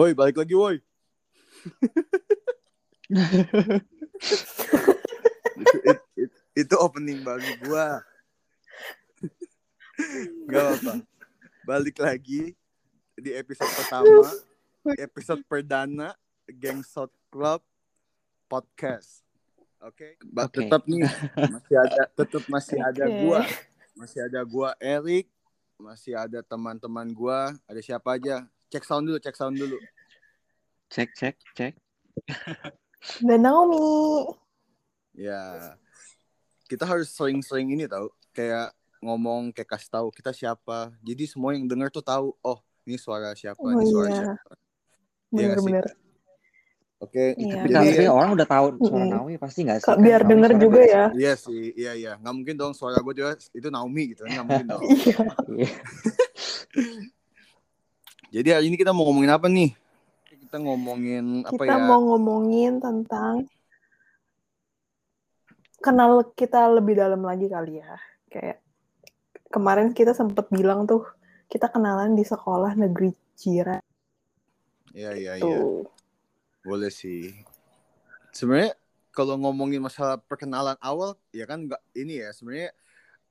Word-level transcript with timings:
Woi, 0.00 0.16
balik 0.16 0.40
lagi 0.40 0.56
woi. 0.56 0.80
itu, 5.60 5.76
it- 5.84 6.06
it- 6.16 6.40
itu 6.56 6.74
opening 6.80 7.20
baru 7.20 7.44
gua. 7.60 8.00
Gak 10.48 10.64
apa. 10.80 10.92
Balik 11.68 12.00
lagi 12.00 12.56
di 13.12 13.30
episode 13.36 13.68
pertama, 13.76 14.24
episode 14.96 15.44
perdana 15.44 16.16
Geng 16.48 16.80
South 16.80 17.12
Club 17.28 17.60
podcast. 18.48 19.20
Oke, 19.84 20.16
Ba- 20.24 20.48
Oke. 20.48 20.64
tetap 20.64 20.88
nih 20.88 21.04
masih 21.36 21.76
ada 21.76 22.02
tetap 22.16 22.44
masih 22.48 22.78
ada 22.80 23.04
Oke. 23.04 23.16
gua. 23.20 23.40
Masih 23.92 24.20
ada 24.24 24.40
gua 24.48 24.72
Erik, 24.80 25.28
masih 25.76 26.16
ada 26.16 26.40
teman-teman 26.40 27.04
gua, 27.12 27.52
ada 27.68 27.80
siapa 27.84 28.16
aja? 28.16 28.48
Cek 28.70 28.86
sound 28.86 29.10
dulu, 29.10 29.18
cek 29.18 29.34
sound 29.34 29.58
dulu. 29.58 29.76
Cek, 30.94 31.10
cek, 31.18 31.34
cek. 31.58 31.74
Dan 33.26 33.42
Naomi. 33.42 33.82
Ya, 35.10 35.74
kita 36.70 36.86
harus 36.86 37.10
sering-sering 37.10 37.74
ini 37.74 37.90
tahu, 37.90 38.06
kayak 38.30 38.70
ngomong, 39.02 39.50
kayak 39.50 39.74
kasih 39.74 39.90
tahu 39.90 40.06
kita 40.14 40.30
siapa. 40.30 40.94
Jadi 41.02 41.26
semua 41.26 41.50
yang 41.58 41.66
denger 41.66 41.90
tuh 41.90 42.04
tahu, 42.06 42.30
oh 42.46 42.58
ini 42.86 42.94
suara 42.94 43.34
siapa, 43.34 43.58
Oh 43.58 43.74
ini 43.74 43.90
suara 43.90 44.08
iya. 44.08 44.18
siapa. 44.22 44.50
Iya? 45.34 45.46
Bener-bener. 45.50 45.84
Oke, 47.00 47.32
Iya. 47.34 47.64
Tapi 47.64 47.86
jadi 47.96 48.06
orang 48.12 48.36
udah 48.38 48.46
tahu 48.46 48.66
suara 48.86 49.02
Mm-mm. 49.08 49.14
Naomi 49.18 49.34
pasti 49.40 49.64
nggak 49.66 49.78
sih? 49.82 49.88
Kak, 49.88 49.96
Kan 49.98 50.04
biar 50.04 50.20
Naomi 50.22 50.30
denger 50.36 50.52
juga 50.60 50.80
ya. 50.84 51.04
iya 51.16 51.32
sih, 51.34 51.72
iya 51.74 51.92
iya, 51.96 52.12
nggak 52.20 52.34
mungkin 52.38 52.54
dong 52.60 52.72
suara 52.76 53.00
gue 53.02 53.14
juga 53.18 53.34
itu 53.50 53.66
Naomi 53.72 54.14
gitu, 54.14 54.28
nggak 54.28 54.44
mungkin 54.46 54.66
dong. 54.76 54.82
Iya. 55.58 55.74
Jadi 58.30 58.48
hari 58.54 58.64
ini 58.70 58.76
kita 58.78 58.94
mau 58.94 59.02
ngomongin 59.10 59.32
apa 59.34 59.50
nih? 59.50 59.74
Kita 60.46 60.56
ngomongin 60.62 61.42
apa 61.42 61.62
Kita 61.66 61.74
ya? 61.74 61.82
mau 61.82 61.98
ngomongin 62.14 62.78
tentang 62.78 63.50
kenal 65.82 66.22
kita 66.38 66.70
lebih 66.70 66.94
dalam 66.94 67.26
lagi 67.26 67.50
kali 67.50 67.82
ya. 67.82 67.98
Kayak 68.30 68.62
kemarin 69.50 69.90
kita 69.90 70.14
sempat 70.14 70.46
bilang 70.54 70.86
tuh 70.86 71.02
kita 71.50 71.66
kenalan 71.66 72.14
di 72.14 72.22
sekolah 72.22 72.78
negeri 72.78 73.10
Cira 73.34 73.82
Iya 74.90 75.14
iya 75.14 75.32
iya, 75.38 75.42
tuh. 75.42 75.86
boleh 76.66 76.90
sih. 76.90 77.30
Sebenarnya 78.34 78.74
kalau 79.10 79.38
ngomongin 79.38 79.82
masalah 79.82 80.18
perkenalan 80.18 80.74
awal, 80.82 81.14
ya 81.30 81.46
kan 81.46 81.66
nggak 81.66 81.82
ini 81.94 82.22
ya. 82.22 82.30
Sebenarnya 82.34 82.70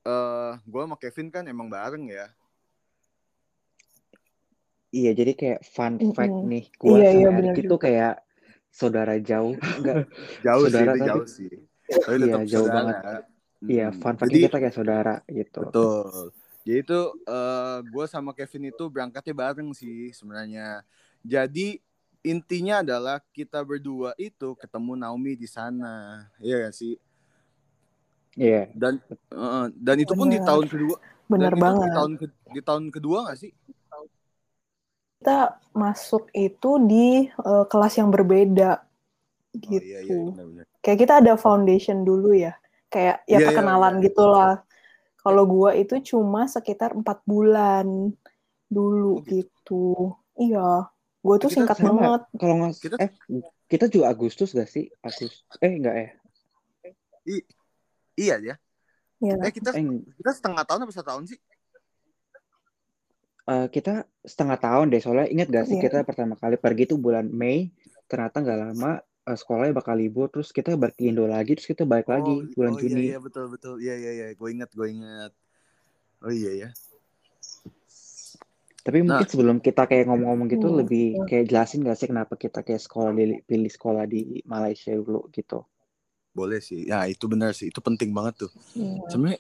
eh 0.08 0.52
gue 0.64 0.82
sama 0.84 0.96
Kevin 0.96 1.28
kan 1.32 1.44
emang 1.48 1.68
bareng 1.68 2.08
ya. 2.08 2.32
Iya, 4.90 5.12
jadi 5.14 5.32
kayak 5.38 5.60
fun 5.70 6.02
Mm-mm. 6.02 6.14
fact 6.18 6.38
nih, 6.50 6.66
gua 6.82 6.98
Iya, 6.98 7.08
sama 7.08 7.14
iya, 7.14 7.28
Erik 7.30 7.38
benar 7.38 7.56
itu 7.56 7.66
juga. 7.70 7.84
kayak 7.86 8.14
saudara 8.70 9.14
jauh. 9.22 9.54
Enggak, 9.78 9.96
Jauh 10.42 10.64
Saudara 10.66 10.82
sih, 10.82 10.98
itu 10.98 10.98
tapi- 10.98 11.10
jauh 11.10 11.28
sih. 11.30 11.52
Tapi 11.90 12.16
Iya, 12.18 12.26
tetap 12.26 12.42
jauh 12.50 12.66
saudara. 12.66 12.78
banget. 12.78 12.98
iya, 13.70 13.86
Hmm. 13.90 14.00
fun 14.02 14.16
fact 14.18 14.30
Jadi 14.34 14.40
kita 14.46 14.58
kayak 14.58 14.76
saudara 14.76 15.16
gitu. 15.30 15.60
betul. 15.62 16.32
Jadi 16.66 16.80
itu 16.86 17.00
gue 17.86 18.06
sama 18.06 18.32
Kevin 18.34 18.70
itu 18.70 18.84
berangkatnya 18.90 19.34
bareng 19.34 19.70
sih 19.74 20.10
sebenarnya. 20.10 20.82
Jadi 21.22 21.78
intinya 22.22 22.82
adalah 22.82 23.22
kita 23.32 23.62
berdua 23.62 24.12
itu 24.18 24.54
ketemu 24.58 24.92
Naomi 24.98 25.34
di 25.38 25.48
sana, 25.48 26.26
iya 26.38 26.68
gak 26.68 26.76
sih? 26.76 26.98
Iya, 28.38 28.70
Dan 28.74 29.02
eh, 29.34 29.66
dan 29.76 29.98
itu 30.00 30.14
pun 30.14 30.30
di 30.30 30.38
Benar. 30.38 30.48
tahun 30.48 30.66
kedua. 30.70 30.96
Bener 31.30 31.54
itu 31.54 31.62
banget. 31.62 31.86
Di 31.86 31.96
tahun 31.96 32.14
ke- 32.18 32.38
di 32.54 32.62
tahun 32.62 32.84
kedua 32.90 33.18
gak 33.30 33.40
sih? 33.40 33.52
Kita 35.20 35.52
masuk 35.76 36.32
itu 36.32 36.80
di 36.80 37.28
eh, 37.28 37.66
kelas 37.68 37.94
yang 38.00 38.08
berbeda 38.08 38.80
Oh 38.80 39.60
gitu. 39.60 39.84
iya 39.84 40.00
iya 40.00 40.16
benar-benar. 40.32 40.66
Kayak 40.80 41.00
kita 41.04 41.14
ada 41.20 41.34
foundation 41.36 42.08
dulu 42.08 42.32
ya. 42.32 42.56
Kayak 42.88 43.28
ya 43.28 43.36
Iya, 43.36 43.36
iya, 43.36 43.48
perkenalan 43.52 43.94
iya. 44.00 44.04
gitulah. 44.08 44.54
Kalau 45.20 45.44
gua 45.44 45.76
itu 45.76 46.00
cuma 46.00 46.48
sekitar 46.48 46.96
empat 46.96 47.20
bulan 47.28 48.16
dulu 48.72 49.20
Oh, 49.20 49.24
gitu. 49.28 49.44
gitu. 49.44 49.84
Iya. 50.40 50.88
Gua 51.20 51.36
tuh 51.36 51.52
Kita 51.52 51.68
singkat 51.68 51.78
sama. 51.84 52.00
banget. 52.00 52.22
kalau 52.40 52.56
nggak 52.56 52.74
Kita- 52.80 53.00
eh 53.04 53.12
kita 53.68 53.86
juga 53.92 54.06
Agustus 54.08 54.56
gak 54.56 54.72
sih? 54.72 54.88
Agustus. 55.04 55.44
Eh, 55.60 55.68
enggak 55.76 55.96
ya? 56.00 56.10
Iya 58.16 58.36
ya. 58.40 58.56
Iya. 59.20 59.36
Eh 59.44 59.52
kita 59.52 59.76
Eh, 59.76 59.84
kita 60.16 60.32
setengah 60.32 60.64
tahun 60.64 60.88
apa 60.88 60.94
satu 60.96 61.12
tahun 61.12 61.28
sih? 61.28 61.40
Eh, 63.50 63.68
kita 63.74 64.06
setengah 64.22 64.58
tahun 64.62 64.86
deh, 64.94 65.02
soalnya 65.02 65.28
ingat 65.28 65.48
gak 65.50 65.66
sih 65.66 65.78
Iya. 65.82 65.90
kita 65.90 65.98
pertama 66.06 66.38
kali 66.38 66.56
pergi 66.56 66.86
tuh 66.86 67.02
bulan 67.02 67.26
Mei, 67.28 67.74
ternyata 68.06 68.40
nggak 68.40 68.60
lama 68.70 68.92
eh, 69.02 69.38
sekolahnya 69.38 69.74
bakal 69.74 69.98
libur, 69.98 70.30
terus 70.30 70.54
kita 70.54 70.78
balik 70.78 70.98
ke 70.98 71.10
Indo 71.10 71.26
lagi, 71.26 71.58
terus 71.58 71.70
kita 71.70 71.86
balik 71.86 72.10
lagi 72.10 72.50
bulan 72.54 72.74
oh, 72.74 72.80
Juni. 72.80 73.02
Iya, 73.10 73.18
iya 73.18 73.20
betul 73.20 73.46
betul. 73.50 73.74
Iya 73.82 73.96
iya 73.98 74.12
iya. 74.14 74.26
Gue 74.38 74.50
inget 74.54 74.70
gue 74.74 74.88
inget. 74.90 75.32
Oh 76.22 76.34
iya 76.34 76.52
ya. 76.68 76.70
Tapi 78.80 79.04
Nah. 79.04 79.22
mungkin 79.22 79.28
sebelum 79.30 79.58
kita 79.62 79.86
kayak 79.86 80.08
ngomong-ngomong 80.08 80.48
gitu, 80.50 80.68
Hmm. 80.72 80.78
lebih 80.82 81.06
kayak 81.30 81.46
jelasin 81.52 81.84
gak 81.86 82.00
sih 82.00 82.08
kenapa 82.10 82.34
kita 82.40 82.64
kayak 82.66 82.82
sekolah 82.82 83.12
di, 83.14 83.38
pilih 83.44 83.70
sekolah 83.70 84.04
di 84.10 84.42
Malaysia 84.50 84.96
dulu 84.96 85.30
gitu. 85.30 85.62
Boleh 86.34 86.58
sih. 86.64 86.88
Ya 86.88 87.06
itu 87.06 87.28
benar 87.30 87.54
sih. 87.54 87.70
Itu 87.70 87.84
penting 87.84 88.16
banget 88.16 88.48
tuh. 88.48 88.52
Iya. 88.74 89.04
Sebenarnya 89.12 89.40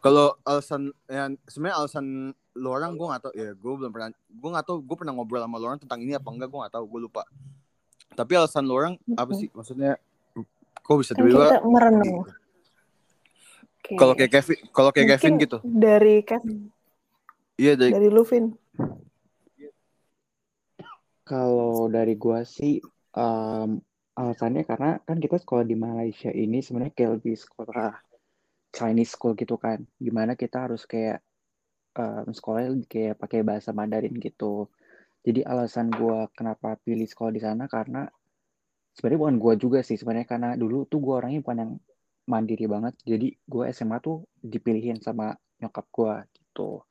kalau 0.00 0.34
alasan 0.48 0.90
yang 1.06 1.36
sebenarnya 1.44 1.76
alasan 1.84 2.06
lo 2.56 2.68
orang 2.74 2.96
gue 2.98 3.06
gak 3.06 3.22
tau 3.28 3.32
ya 3.36 3.52
gue 3.54 3.72
belum 3.78 3.92
pernah 3.92 4.08
gue 4.12 4.50
gak 4.50 4.66
tau 4.66 4.76
gue 4.80 4.96
pernah 4.96 5.12
ngobrol 5.14 5.44
sama 5.44 5.56
lo 5.60 5.66
orang 5.70 5.80
tentang 5.80 6.00
ini 6.02 6.16
apa 6.16 6.28
enggak 6.32 6.48
gue 6.50 6.60
gak 6.66 6.74
tau 6.74 6.84
gue 6.88 7.00
lupa 7.00 7.22
tapi 8.16 8.32
alasan 8.34 8.66
lo 8.66 8.74
orang 8.74 8.94
apa 9.14 9.32
sih 9.38 9.46
maksudnya 9.54 10.00
kok 10.80 10.96
bisa 10.98 11.12
Kan 11.14 11.22
tiba-tiba 11.22 11.46
kita 11.46 11.60
merenung. 11.68 12.26
Oke. 13.80 13.94
kalau 13.94 14.14
kayak 14.18 14.32
Kevin 14.34 14.58
kalau 14.74 14.90
kayak 14.90 15.08
Kevin 15.16 15.34
gitu 15.38 15.58
Dari 15.62 16.16
Kevin, 16.26 16.58
iya 17.54 17.78
dari 17.78 17.92
dari 17.94 18.08
Luvin. 18.10 18.56
Kalau 21.22 21.86
dari 21.86 22.18
gua 22.18 22.42
sih 22.42 22.82
em, 23.14 23.78
alasannya 24.18 24.66
karena 24.66 24.98
kan 25.06 25.22
kita 25.22 25.38
sekolah 25.38 25.62
di 25.62 25.78
Malaysia 25.78 26.34
ini 26.34 26.58
sebenarnya 26.58 26.90
kayak 26.90 27.22
lebih 27.22 27.38
sekolah 27.38 27.94
Chinese 28.70 29.14
school 29.14 29.34
gitu 29.34 29.58
kan. 29.58 29.82
Gimana 29.98 30.34
kita 30.38 30.66
harus 30.66 30.86
kayak 30.86 31.22
sekolahnya 32.30 32.70
lebih 32.70 32.88
kayak 32.88 33.14
pakai 33.18 33.40
bahasa 33.42 33.74
Mandarin 33.74 34.14
gitu. 34.16 34.70
Jadi 35.20 35.44
alasan 35.44 35.92
gua 35.92 36.30
kenapa 36.32 36.78
pilih 36.80 37.04
sekolah 37.04 37.32
di 37.34 37.42
sana 37.42 37.68
karena 37.68 38.08
sebenarnya 38.96 39.20
bukan 39.20 39.36
gua 39.36 39.54
juga 39.58 39.80
sih 39.84 39.98
sebenarnya 39.98 40.28
karena 40.30 40.50
dulu 40.56 40.86
tuh 40.88 41.02
gua 41.02 41.20
orangnya 41.20 41.44
bukan 41.44 41.58
yang 41.60 41.72
mandiri 42.30 42.64
banget. 42.70 42.94
Jadi 43.04 43.34
gua 43.44 43.68
SMA 43.74 43.98
tuh 44.00 44.24
dipilihin 44.40 45.02
sama 45.02 45.34
nyokap 45.60 45.86
gua 45.92 46.24
gitu. 46.32 46.86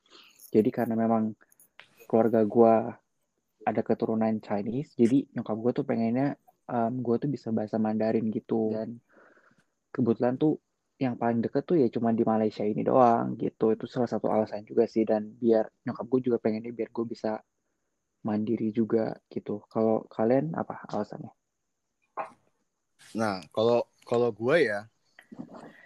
Jadi 0.52 0.68
karena 0.70 0.94
memang 0.94 1.34
keluarga 2.06 2.44
gua 2.44 2.94
ada 3.64 3.84
keturunan 3.84 4.40
Chinese, 4.40 4.96
jadi 4.96 5.28
nyokap 5.36 5.56
gue 5.60 5.72
tuh 5.76 5.84
pengennya 5.84 6.36
um, 6.64 7.04
gue 7.04 7.16
tuh 7.20 7.28
bisa 7.28 7.52
bahasa 7.52 7.76
Mandarin 7.76 8.32
gitu. 8.32 8.72
Dan 8.72 8.96
kebetulan 9.92 10.40
tuh 10.40 10.56
yang 11.04 11.14
paling 11.22 11.40
deket 11.44 11.62
tuh 11.70 11.76
ya 11.82 11.88
cuma 11.94 12.10
di 12.18 12.24
Malaysia 12.32 12.64
ini 12.72 12.82
doang 12.90 13.26
gitu. 13.44 13.64
Itu 13.74 13.84
salah 13.94 14.10
satu 14.12 14.26
alasan 14.34 14.62
juga 14.70 14.84
sih. 14.94 15.02
Dan 15.10 15.22
biar 15.42 15.64
nyokap 15.84 16.06
gue 16.12 16.20
juga 16.30 16.38
pengennya 16.44 16.72
biar 16.78 16.90
gue 16.96 17.04
bisa 17.14 17.30
mandiri 18.28 18.68
juga 18.80 19.04
gitu. 19.34 19.54
Kalau 19.72 19.96
kalian 20.16 20.46
apa 20.62 20.74
alasannya? 20.92 21.32
nah 23.18 23.36
kalau 23.54 23.78
kalau 24.08 24.30
gue 24.40 24.56
ya 24.70 24.78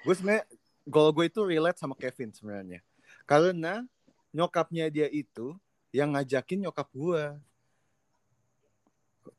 gue 0.04 0.14
sebenarnya 0.14 0.44
kalau 0.92 1.10
gue 1.16 1.25
itu 1.31 1.41
relate 1.42 1.78
sama 1.81 1.94
Kevin 1.96 2.31
sebenarnya 2.36 2.81
karena 3.25 3.84
nyokapnya 4.37 4.90
dia 4.93 5.08
itu 5.08 5.56
yang 5.94 6.12
ngajakin 6.12 6.69
nyokap 6.69 6.88
gue 6.93 7.22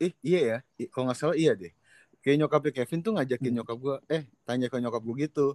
eh 0.06 0.12
iya 0.25 0.39
ya 0.50 0.57
kalau 0.92 1.04
nggak 1.07 1.19
salah 1.19 1.38
iya 1.38 1.51
deh 1.62 1.71
kayak 2.24 2.38
nyokapnya 2.42 2.71
Kevin 2.78 3.00
tuh 3.06 3.12
ngajakin 3.16 3.51
Hmm. 3.51 3.57
nyokap 3.62 3.78
gue 3.86 3.95
eh 4.16 4.24
tanya 4.48 4.68
ke 4.71 4.78
nyokap 4.83 5.01
gue 5.07 5.16
gitu 5.25 5.48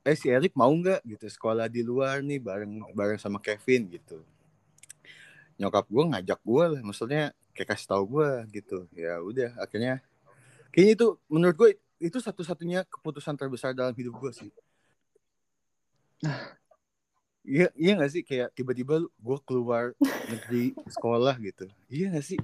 eh 0.00 0.16
si 0.16 0.32
Erik 0.32 0.56
mau 0.56 0.72
nggak 0.72 1.04
gitu 1.04 1.26
sekolah 1.28 1.68
di 1.68 1.84
luar 1.84 2.24
nih 2.24 2.40
bareng 2.40 2.72
bareng 2.96 3.20
sama 3.20 3.36
Kevin 3.38 3.92
gitu 3.92 4.24
nyokap 5.60 5.84
gue 5.86 6.04
ngajak 6.16 6.40
gue 6.40 6.64
lah 6.78 6.80
maksudnya 6.80 7.36
kayak 7.52 7.76
kasih 7.76 7.88
tahu 7.92 8.02
gue 8.18 8.30
gitu 8.56 8.88
ya 8.96 9.20
udah 9.20 9.52
akhirnya 9.60 10.00
kayaknya 10.72 10.92
itu 10.96 11.06
menurut 11.28 11.56
gue 11.56 11.70
itu 12.02 12.18
satu-satunya 12.18 12.88
keputusan 12.88 13.36
terbesar 13.36 13.76
dalam 13.76 13.92
hidup 13.92 14.16
gue 14.18 14.32
sih 14.32 14.50
Iya, 17.42 17.74
iya 17.74 17.98
gak 17.98 18.12
sih 18.14 18.22
kayak 18.22 18.54
tiba-tiba 18.54 19.02
gue 19.02 19.38
keluar 19.42 19.98
negeri 20.30 20.78
sekolah 20.86 21.34
gitu. 21.42 21.66
Iya 21.90 22.14
gak 22.14 22.22
sih? 22.22 22.38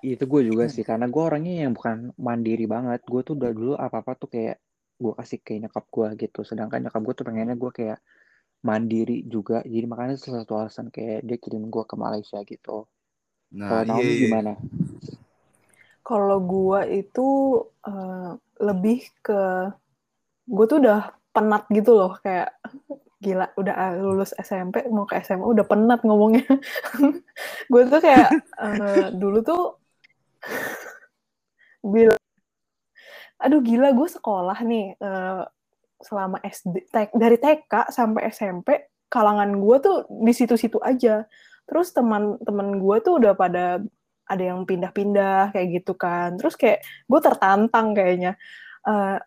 Itu 0.00 0.24
gue 0.24 0.48
juga 0.48 0.64
sih 0.72 0.80
karena 0.80 1.12
gue 1.12 1.20
orangnya 1.20 1.68
yang 1.68 1.76
bukan 1.76 2.16
mandiri 2.16 2.64
banget. 2.64 3.04
Gue 3.04 3.20
tuh 3.20 3.36
udah 3.36 3.52
dulu 3.52 3.76
apa-apa 3.76 4.16
tuh 4.16 4.32
kayak 4.32 4.56
gue 5.00 5.12
kasih 5.16 5.38
ke 5.40 5.56
nyokap 5.56 5.84
gue 5.88 6.08
gitu. 6.28 6.40
Sedangkan 6.44 6.84
nyokap 6.84 7.00
gue 7.00 7.14
tuh 7.16 7.26
pengennya 7.26 7.56
gue 7.56 7.70
kayak 7.72 7.98
mandiri 8.60 9.24
juga. 9.24 9.64
Jadi 9.64 9.86
makanya 9.88 10.20
itu 10.20 10.28
salah 10.28 10.44
satu 10.44 10.54
alasan 10.60 10.86
kayak 10.92 11.24
dia 11.24 11.36
kirim 11.40 11.72
gue 11.72 11.84
ke 11.88 11.96
Malaysia 11.96 12.38
gitu. 12.44 12.84
Nah, 13.56 13.82
Kalau 13.82 13.84
Naomi 13.88 14.04
iya, 14.04 14.12
iya. 14.14 14.22
gimana? 14.28 14.52
Kalau 16.06 16.38
gua 16.42 16.80
itu 16.86 17.28
eh, 17.86 18.32
lebih 18.62 18.98
ke 19.22 19.42
gue 20.50 20.64
tuh 20.66 20.78
udah 20.82 21.14
penat 21.30 21.70
gitu 21.70 21.94
loh 21.94 22.18
kayak 22.18 22.50
gila 23.22 23.46
udah 23.54 23.94
lulus 24.00 24.34
SMP 24.40 24.82
mau 24.90 25.06
ke 25.06 25.22
SMA 25.22 25.44
udah 25.44 25.66
penat 25.66 26.00
ngomongnya. 26.06 26.46
gue 27.72 27.82
tuh 27.86 28.00
kayak 28.02 28.30
eh, 28.58 29.06
dulu 29.14 29.38
tuh 29.42 29.62
bil 31.92 32.12
aduh 33.40 33.60
gila 33.64 33.90
gue 33.96 34.08
sekolah 34.08 34.58
nih 34.62 34.86
eh, 35.00 35.42
selama 36.00 36.36
SD 36.44 36.88
T- 36.92 37.16
dari 37.16 37.36
TK 37.36 37.92
sampai 37.92 38.28
SMP 38.32 38.68
kalangan 39.10 39.50
gue 39.58 39.76
tuh 39.82 39.96
di 40.08 40.32
situ-situ 40.32 40.78
aja. 40.80 41.26
Terus 41.66 41.90
teman-teman 41.96 42.78
gue 42.78 42.96
tuh 43.02 43.18
udah 43.20 43.32
pada 43.34 43.82
ada 44.30 44.42
yang 44.44 44.62
pindah-pindah 44.68 45.50
kayak 45.56 45.82
gitu 45.82 45.92
kan. 45.98 46.38
Terus 46.38 46.54
kayak 46.54 46.84
gue 47.10 47.20
tertantang 47.20 47.92
kayaknya. 47.96 48.38
Eh, 48.86 49.18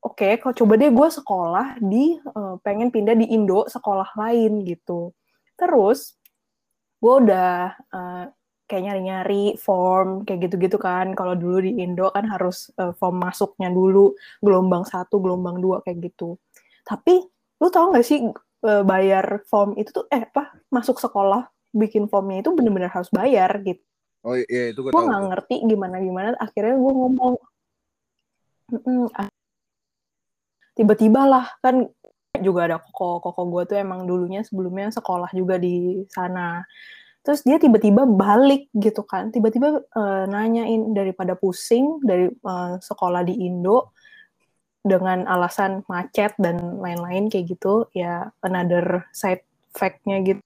Oke, 0.00 0.40
kalau 0.40 0.56
coba 0.56 0.80
deh 0.80 0.88
gue 0.88 1.08
sekolah 1.12 1.76
di 1.84 2.16
eh, 2.16 2.54
pengen 2.64 2.88
pindah 2.88 3.12
di 3.12 3.28
Indo 3.36 3.68
sekolah 3.68 4.16
lain 4.16 4.64
gitu. 4.64 5.12
Terus 5.60 6.16
gue 7.04 7.14
udah 7.28 7.76
eh, 7.76 8.24
kayak 8.70 8.86
nyari-nyari 8.86 9.58
form 9.58 10.22
kayak 10.22 10.46
gitu-gitu 10.46 10.78
kan. 10.78 11.18
Kalau 11.18 11.34
dulu 11.34 11.58
di 11.66 11.82
Indo 11.82 12.06
kan 12.14 12.30
harus 12.30 12.70
eh, 12.78 12.94
form 12.94 13.18
masuknya 13.18 13.66
dulu 13.74 14.14
gelombang 14.38 14.86
satu, 14.86 15.18
gelombang 15.18 15.58
dua 15.58 15.82
kayak 15.82 16.14
gitu. 16.14 16.38
Tapi 16.86 17.26
lu 17.58 17.68
tau 17.74 17.90
gak 17.90 18.06
sih 18.06 18.22
eh, 18.64 18.82
bayar 18.86 19.42
form 19.50 19.74
itu 19.74 19.90
tuh 19.90 20.06
eh 20.14 20.22
apa 20.22 20.54
masuk 20.70 21.02
sekolah 21.02 21.50
bikin 21.74 22.06
formnya 22.06 22.46
itu 22.46 22.54
bener-bener 22.54 22.90
harus 22.94 23.10
bayar 23.10 23.50
gitu. 23.66 23.82
Oh 24.22 24.36
iya 24.36 24.70
itu 24.70 24.78
gue 24.84 24.92
Gue 24.92 25.00
tahu. 25.00 25.08
nggak 25.10 25.22
ngerti 25.32 25.54
gimana 25.66 25.96
gimana. 25.98 26.28
Akhirnya 26.36 26.76
gue 26.76 26.92
ngomong, 26.92 27.34
"Mm-mm, 28.70 29.02
ah." 29.18 29.28
tiba-tiba 30.70 31.28
lah 31.28 31.44
kan 31.60 31.84
juga 32.40 32.70
ada 32.70 32.76
koko 32.80 33.20
koko 33.20 33.42
gue 33.52 33.62
tuh 33.68 33.76
emang 33.82 34.08
dulunya 34.08 34.40
sebelumnya 34.40 34.88
sekolah 34.94 35.28
juga 35.36 35.60
di 35.60 36.06
sana. 36.08 36.64
Terus 37.20 37.44
dia 37.44 37.60
tiba-tiba 37.60 38.08
balik 38.08 38.72
gitu 38.72 39.04
kan, 39.04 39.28
tiba-tiba 39.28 39.84
eh, 39.84 40.24
nanyain 40.24 40.96
daripada 40.96 41.36
pusing 41.36 42.00
dari 42.00 42.32
eh, 42.32 42.74
sekolah 42.80 43.22
di 43.28 43.36
Indo 43.44 43.92
dengan 44.80 45.28
alasan 45.28 45.84
macet 45.84 46.32
dan 46.40 46.80
lain-lain 46.80 47.28
kayak 47.28 47.52
gitu, 47.52 47.84
ya 47.92 48.32
another 48.40 49.04
side 49.12 49.44
fact-nya 49.76 50.24
gitu 50.24 50.40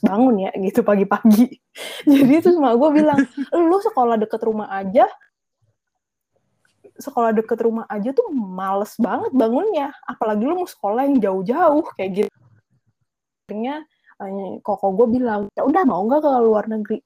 bangun 0.00 0.48
ya 0.48 0.50
gitu 0.56 0.80
pagi-pagi. 0.84 1.60
Jadi 2.10 2.34
terus 2.40 2.56
mak 2.56 2.76
gue 2.76 2.90
bilang, 3.00 3.20
lu 3.52 3.78
sekolah 3.80 4.16
deket 4.20 4.40
rumah 4.44 4.68
aja, 4.72 5.08
sekolah 6.96 7.36
deket 7.36 7.60
rumah 7.60 7.84
aja 7.88 8.12
tuh 8.16 8.28
males 8.32 8.96
banget 8.96 9.32
bangunnya, 9.32 9.92
apalagi 10.08 10.42
lu 10.44 10.64
mau 10.64 10.68
sekolah 10.68 11.04
yang 11.08 11.16
jauh-jauh 11.20 11.84
kayak 11.96 12.10
gitu. 12.24 12.36
Akhirnya 13.46 13.84
koko 14.64 14.86
gue 14.96 15.06
bilang, 15.20 15.48
ya 15.52 15.62
udah 15.64 15.82
mau 15.84 16.00
nggak 16.08 16.22
ke 16.24 16.30
luar 16.40 16.64
negeri? 16.72 16.98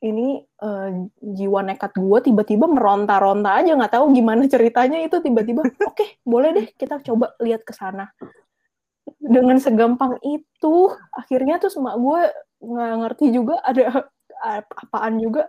Ini 0.00 0.28
eh, 0.40 0.90
jiwa 1.20 1.60
nekat 1.60 1.92
gue 1.98 2.18
tiba-tiba 2.24 2.64
meronta-ronta 2.64 3.60
aja 3.60 3.76
nggak 3.76 3.92
tahu 4.00 4.16
gimana 4.16 4.48
ceritanya 4.48 4.96
itu 5.04 5.20
tiba-tiba, 5.20 5.60
oke 5.90 6.06
boleh 6.24 6.50
deh 6.56 6.66
kita 6.78 7.02
coba 7.04 7.36
lihat 7.42 7.62
ke 7.66 7.74
sana. 7.76 8.08
Dengan 9.20 9.60
segampang 9.60 10.16
itu, 10.24 10.88
akhirnya 11.12 11.60
tuh 11.60 11.68
sama 11.68 11.98
gue 12.00 12.20
nggak 12.64 12.94
ngerti 13.04 13.26
juga 13.34 13.60
ada 13.60 14.08
apaan 14.40 15.20
juga. 15.20 15.48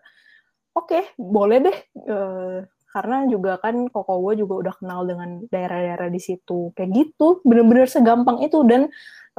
Oke, 0.76 1.16
boleh 1.20 1.58
deh. 1.64 1.78
Eh, 2.08 2.58
karena 2.92 3.18
juga 3.32 3.56
kan 3.60 3.88
koko 3.88 4.20
gue 4.28 4.44
juga 4.44 4.54
udah 4.68 4.74
kenal 4.76 5.08
dengan 5.08 5.30
daerah-daerah 5.48 6.12
di 6.12 6.20
situ. 6.20 6.76
Kayak 6.76 6.92
gitu, 6.96 7.40
bener-bener 7.48 7.88
segampang 7.88 8.44
itu. 8.44 8.64
Dan 8.68 8.88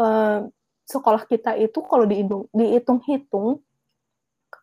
eh, 0.00 0.38
sekolah 0.84 1.24
kita 1.24 1.54
itu 1.56 1.78
kalau 1.84 2.04
dihitung- 2.04 2.48
dihitung-hitung 2.52 3.62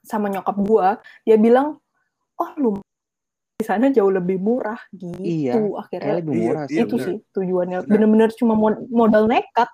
sama 0.03 0.29
nyokap 0.29 0.55
gue, 0.55 0.87
dia 1.25 1.37
bilang, 1.37 1.77
oh 2.35 2.51
lu 2.55 2.71
di 3.59 3.67
sana 3.67 3.91
jauh 3.91 4.07
lebih 4.07 4.39
murah 4.39 4.79
gitu. 4.95 5.19
Iya, 5.19 5.59
Akhirnya 5.75 6.13
lebih 6.23 6.31
Iya, 6.31 6.43
murah 6.47 6.63
iya, 6.63 6.71
sih. 6.71 6.79
itu 6.87 6.95
bener. 6.95 7.05
sih 7.05 7.15
tujuannya. 7.35 7.77
Bener. 7.83 7.91
Bener-bener 7.91 8.29
cuma 8.39 8.53
mod- 8.55 8.87
modal 8.87 9.27
nekat. 9.27 9.67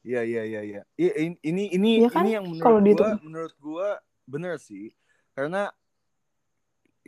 Iya 0.00 0.24
iya 0.24 0.42
iya 0.48 0.60
iya. 0.64 0.82
Iya 0.96 1.12
in- 1.20 1.40
ini 1.44 1.64
ini 1.68 1.90
Iya 2.00 2.08
kan? 2.08 2.24
ini 2.24 2.30
yang 2.32 2.44
menurut 2.48 2.64
Kalau 2.64 2.78
gua 2.80 2.86
dihitung. 2.88 3.12
menurut 3.20 3.54
gua 3.60 3.88
bener 4.24 4.54
sih. 4.56 4.96
Karena 5.36 5.68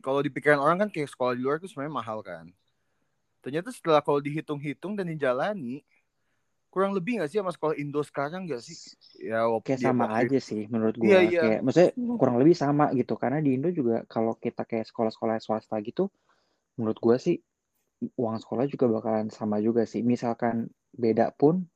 kalau 0.05 0.21
di 0.21 0.29
pikiran 0.29 0.61
orang 0.61 0.85
kan 0.85 0.89
kayak 0.93 1.09
sekolah 1.09 1.33
di 1.33 1.41
luar 1.41 1.57
itu 1.57 1.73
sebenarnya 1.73 1.97
mahal 1.97 2.21
kan. 2.21 2.53
Ternyata 3.41 3.73
setelah 3.73 4.05
kalau 4.05 4.21
dihitung-hitung 4.21 5.01
dan 5.01 5.09
dijalani 5.09 5.81
kurang 6.71 6.95
lebih 6.95 7.19
nggak 7.19 7.31
sih 7.31 7.39
sama 7.43 7.53
sekolah 7.53 7.75
Indo 7.77 8.01
sekarang 8.01 8.47
nggak 8.47 8.63
sih? 8.63 8.77
Ya 9.21 9.45
Kayak 9.61 9.79
dia 9.79 9.87
sama 9.91 10.07
aja 10.15 10.39
sih 10.39 10.71
menurut 10.71 10.95
gua. 10.97 11.07
Iya, 11.11 11.21
iya. 11.27 11.41
Kayak 11.43 11.61
maksudnya 11.67 11.91
kurang 12.17 12.37
lebih 12.39 12.55
sama 12.57 12.95
gitu. 12.95 13.15
Karena 13.19 13.43
di 13.43 13.59
Indo 13.59 13.69
juga 13.75 14.07
kalau 14.07 14.39
kita 14.39 14.63
kayak 14.65 14.87
sekolah-sekolah 14.89 15.37
swasta 15.43 15.77
gitu, 15.83 16.09
menurut 16.79 16.99
gua 17.03 17.19
sih 17.19 17.37
uang 18.17 18.41
sekolah 18.41 18.65
juga 18.71 18.87
bakalan 18.89 19.29
sama 19.29 19.59
juga 19.61 19.85
sih. 19.85 20.01
Misalkan 20.01 20.71
beda 20.95 21.35
pun 21.35 21.67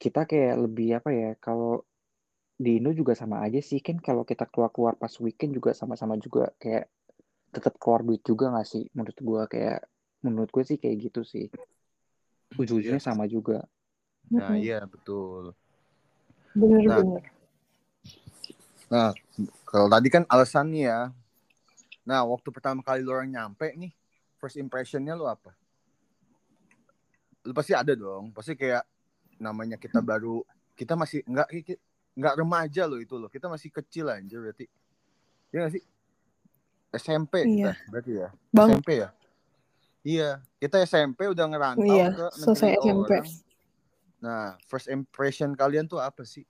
kita 0.00 0.24
kayak 0.24 0.56
lebih 0.64 1.02
apa 1.02 1.10
ya 1.12 1.30
kalau 1.36 1.84
di 2.56 2.80
Indo 2.80 2.92
juga 2.96 3.12
sama 3.16 3.44
aja 3.44 3.60
sih 3.60 3.80
kan 3.84 4.00
kalau 4.00 4.24
kita 4.24 4.48
keluar-keluar 4.48 4.96
pas 4.96 5.12
weekend 5.20 5.56
juga 5.56 5.76
sama-sama 5.76 6.16
juga 6.16 6.52
kayak 6.60 6.88
tetap 7.50 7.76
keluar 7.76 8.04
duit 8.04 8.22
juga 8.22 8.52
nggak 8.52 8.68
sih 8.68 8.84
menurut 8.92 9.18
gua 9.20 9.42
kayak 9.48 9.80
menurut 10.20 10.52
gue 10.52 10.64
sih 10.68 10.76
kayak 10.76 10.96
gitu 11.08 11.24
sih 11.24 11.48
ujung-ujungnya 12.60 13.00
Iya. 13.00 13.08
sama 13.08 13.24
juga 13.24 13.64
Nah, 14.30 14.54
iya 14.54 14.86
betul. 14.86 15.50
Bener-bener. 16.54 17.26
Nah, 18.90 19.10
kalau 19.66 19.86
tadi 19.90 20.08
kan 20.10 20.22
alasannya 20.30 20.82
ya. 20.86 21.00
Nah, 22.06 22.22
waktu 22.26 22.48
pertama 22.54 22.82
kali 22.82 23.02
lu 23.02 23.10
orang 23.10 23.30
nyampe 23.30 23.74
nih, 23.74 23.90
first 24.38 24.58
impressionnya 24.58 25.18
lu 25.18 25.26
apa? 25.26 25.54
Lu 27.42 27.50
pasti 27.54 27.74
ada 27.74 27.94
dong. 27.94 28.30
Pasti 28.30 28.54
kayak 28.54 28.86
namanya 29.38 29.74
kita 29.78 29.98
baru, 29.98 30.42
kita 30.78 30.94
masih 30.94 31.22
nggak 31.26 31.48
nggak 32.14 32.34
remaja 32.38 32.82
loh 32.86 32.98
itu 32.98 33.14
loh. 33.18 33.30
Kita 33.30 33.46
masih 33.50 33.70
kecil 33.70 34.10
anjir 34.10 34.42
berarti. 34.42 34.66
Iya 35.50 35.58
nggak 35.66 35.74
sih? 35.74 35.82
SMP 36.90 37.46
kita 37.46 37.70
Iya. 37.70 37.72
berarti 37.90 38.12
ya. 38.14 38.28
Bang, 38.50 38.68
SMP 38.74 38.90
ya. 38.98 39.08
Iya, 40.00 40.30
kita 40.58 40.76
SMP 40.82 41.28
udah 41.28 41.44
ngerantau 41.46 41.84
iya, 41.86 42.08
ke 42.10 42.26
selesai 42.34 42.72
negeri 42.72 42.88
SMP. 42.88 43.12
orang. 43.20 43.49
Nah, 44.20 44.60
first 44.68 44.88
impression 44.92 45.56
kalian 45.56 45.88
tuh 45.88 46.00
apa 46.00 46.22
sih? 46.28 46.44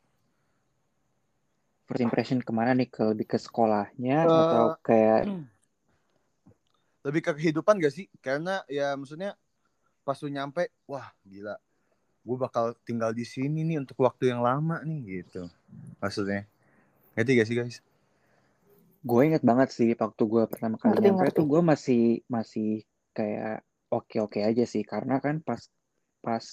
first 1.90 2.06
impression 2.06 2.38
ke 2.38 2.54
mana 2.54 2.70
nih 2.70 2.86
ke 2.86 3.02
lebih 3.02 3.26
ke 3.26 3.34
sekolahnya 3.34 4.30
Eh, 4.30 4.30
atau 4.30 4.78
kayak 4.86 5.26
lebih 7.10 7.20
ke 7.26 7.32
kehidupan 7.34 7.82
gak 7.82 7.90
sih? 7.90 8.06
Karena 8.22 8.62
ya 8.70 8.94
maksudnya 8.94 9.34
pas 10.06 10.14
lu 10.22 10.30
nyampe, 10.30 10.70
wah 10.86 11.10
gila, 11.26 11.58
gue 12.22 12.36
bakal 12.38 12.78
tinggal 12.86 13.10
di 13.10 13.26
sini 13.26 13.66
nih 13.66 13.82
untuk 13.82 13.98
waktu 14.06 14.30
yang 14.30 14.38
lama 14.38 14.78
nih 14.86 15.26
gitu. 15.26 15.50
Maksudnya, 15.98 16.46
ngerti 17.18 17.30
gak 17.42 17.48
sih 17.50 17.58
guys? 17.58 17.78
gue 19.00 19.20
inget 19.24 19.40
banget 19.40 19.72
sih 19.72 19.96
waktu 19.96 20.22
gue 20.28 20.44
pertama 20.44 20.76
kali 20.76 20.92
Ngerti, 20.92 21.08
nyampe 21.08 21.24
ngerti. 21.24 21.36
tuh 21.40 21.46
gue 21.48 21.62
masih 21.64 22.02
masih 22.28 22.70
kayak 23.16 23.64
oke 23.88 24.16
oke 24.20 24.38
aja 24.44 24.64
sih 24.68 24.84
karena 24.84 25.16
kan 25.24 25.40
pas 25.40 25.72
pas 26.20 26.44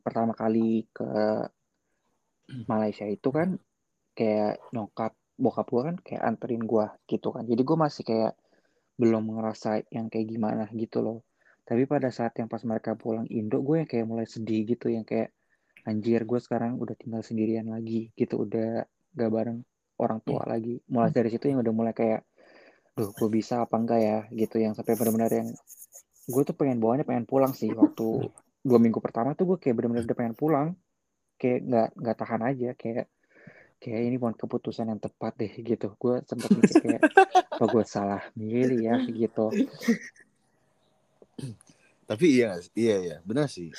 pertama 0.00 0.32
kali 0.34 0.88
ke 0.90 1.06
Malaysia 2.66 3.06
itu 3.06 3.30
kan 3.30 3.54
kayak 4.16 4.58
nyokap 4.74 5.14
bokap 5.40 5.66
gue 5.72 5.82
kan 5.88 5.96
kayak 6.02 6.22
anterin 6.26 6.62
gue 6.66 6.86
gitu 7.08 7.32
kan. 7.32 7.48
Jadi 7.48 7.62
gue 7.64 7.76
masih 7.78 8.02
kayak 8.04 8.32
belum 9.00 9.32
ngerasa 9.32 9.88
yang 9.88 10.12
kayak 10.12 10.26
gimana 10.28 10.64
gitu 10.76 11.00
loh. 11.00 11.18
Tapi 11.64 11.88
pada 11.88 12.12
saat 12.12 12.36
yang 12.36 12.50
pas 12.50 12.60
mereka 12.66 12.92
pulang 12.98 13.24
Indo 13.32 13.64
gue 13.64 13.80
yang 13.80 13.88
kayak 13.88 14.04
mulai 14.04 14.26
sedih 14.28 14.68
gitu 14.68 14.92
yang 14.92 15.06
kayak 15.06 15.32
anjir 15.88 16.28
gue 16.28 16.36
sekarang 16.42 16.76
udah 16.76 16.92
tinggal 16.98 17.24
sendirian 17.24 17.72
lagi 17.72 18.12
gitu. 18.12 18.44
Udah 18.44 18.84
gak 19.16 19.30
bareng 19.32 19.64
orang 19.96 20.20
tua 20.20 20.44
lagi. 20.44 20.76
Mulai 20.92 21.14
dari 21.14 21.32
situ 21.32 21.48
yang 21.48 21.64
udah 21.64 21.72
mulai 21.72 21.94
kayak 21.96 22.26
duh 22.92 23.08
gue 23.16 23.28
bisa 23.32 23.64
apa 23.64 23.80
enggak 23.80 24.00
ya? 24.04 24.18
Gitu 24.28 24.60
yang 24.60 24.76
sampai 24.76 24.98
benar-benar 24.98 25.32
yang 25.32 25.48
gue 26.28 26.42
tuh 26.44 26.52
pengen 26.52 26.78
bawanya 26.82 27.08
pengen 27.08 27.24
pulang 27.24 27.56
sih 27.56 27.72
waktu 27.72 28.28
dua 28.60 28.78
minggu 28.78 29.00
pertama 29.00 29.32
tuh 29.32 29.54
gue 29.54 29.58
kayak 29.60 29.74
benar-benar 29.80 30.04
udah 30.04 30.18
pengen 30.18 30.36
pulang. 30.36 30.68
Kayak 31.40 31.58
nggak 31.64 31.88
nggak 31.96 32.16
tahan 32.20 32.42
aja 32.44 32.70
kayak 32.76 33.06
kayak 33.80 34.00
ini 34.12 34.16
bukan 34.20 34.36
keputusan 34.36 34.92
yang 34.92 35.00
tepat 35.00 35.32
deh 35.40 35.52
gitu. 35.52 35.88
Gue 35.96 36.20
sempat 36.28 36.52
mikir 36.52 36.76
kayak 36.84 37.02
apa 37.48 37.64
gue 37.64 37.84
salah 37.88 38.22
milih 38.36 38.80
ya? 38.80 38.96
Gitu. 39.08 39.46
Tapi 42.04 42.26
iya, 42.26 42.58
iya 42.74 42.96
iya, 43.00 43.16
benar 43.22 43.46
sih. 43.46 43.70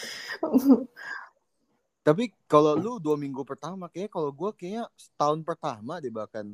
Tapi 2.02 2.34
kalau 2.50 2.74
lu 2.74 2.98
dua 2.98 3.14
minggu 3.14 3.46
pertama, 3.46 3.86
kayaknya 3.92 4.10
kalau 4.10 4.34
gue 4.34 4.50
kayaknya 4.58 4.90
setahun 4.98 5.46
pertama 5.46 6.02
deh 6.02 6.10
bahkan. 6.10 6.50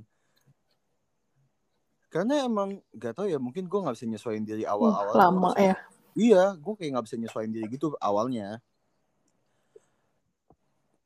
Karena 2.12 2.44
emang 2.44 2.84
gak 2.92 3.20
tau 3.20 3.28
ya 3.28 3.40
mungkin 3.40 3.68
gue 3.68 3.80
nggak 3.80 3.96
bisa 3.96 4.08
nyesuaiin 4.08 4.44
diri 4.44 4.64
Uh, 4.68 4.76
awal-awal 4.76 5.16
lama 5.16 5.52
ya. 5.56 5.76
Iya 6.18 6.58
gue 6.58 6.74
kayak 6.74 6.90
nggak 6.98 7.06
bisa 7.06 7.16
nyesuaiin 7.22 7.54
diri 7.54 7.70
gitu 7.70 7.94
awalnya. 8.02 8.58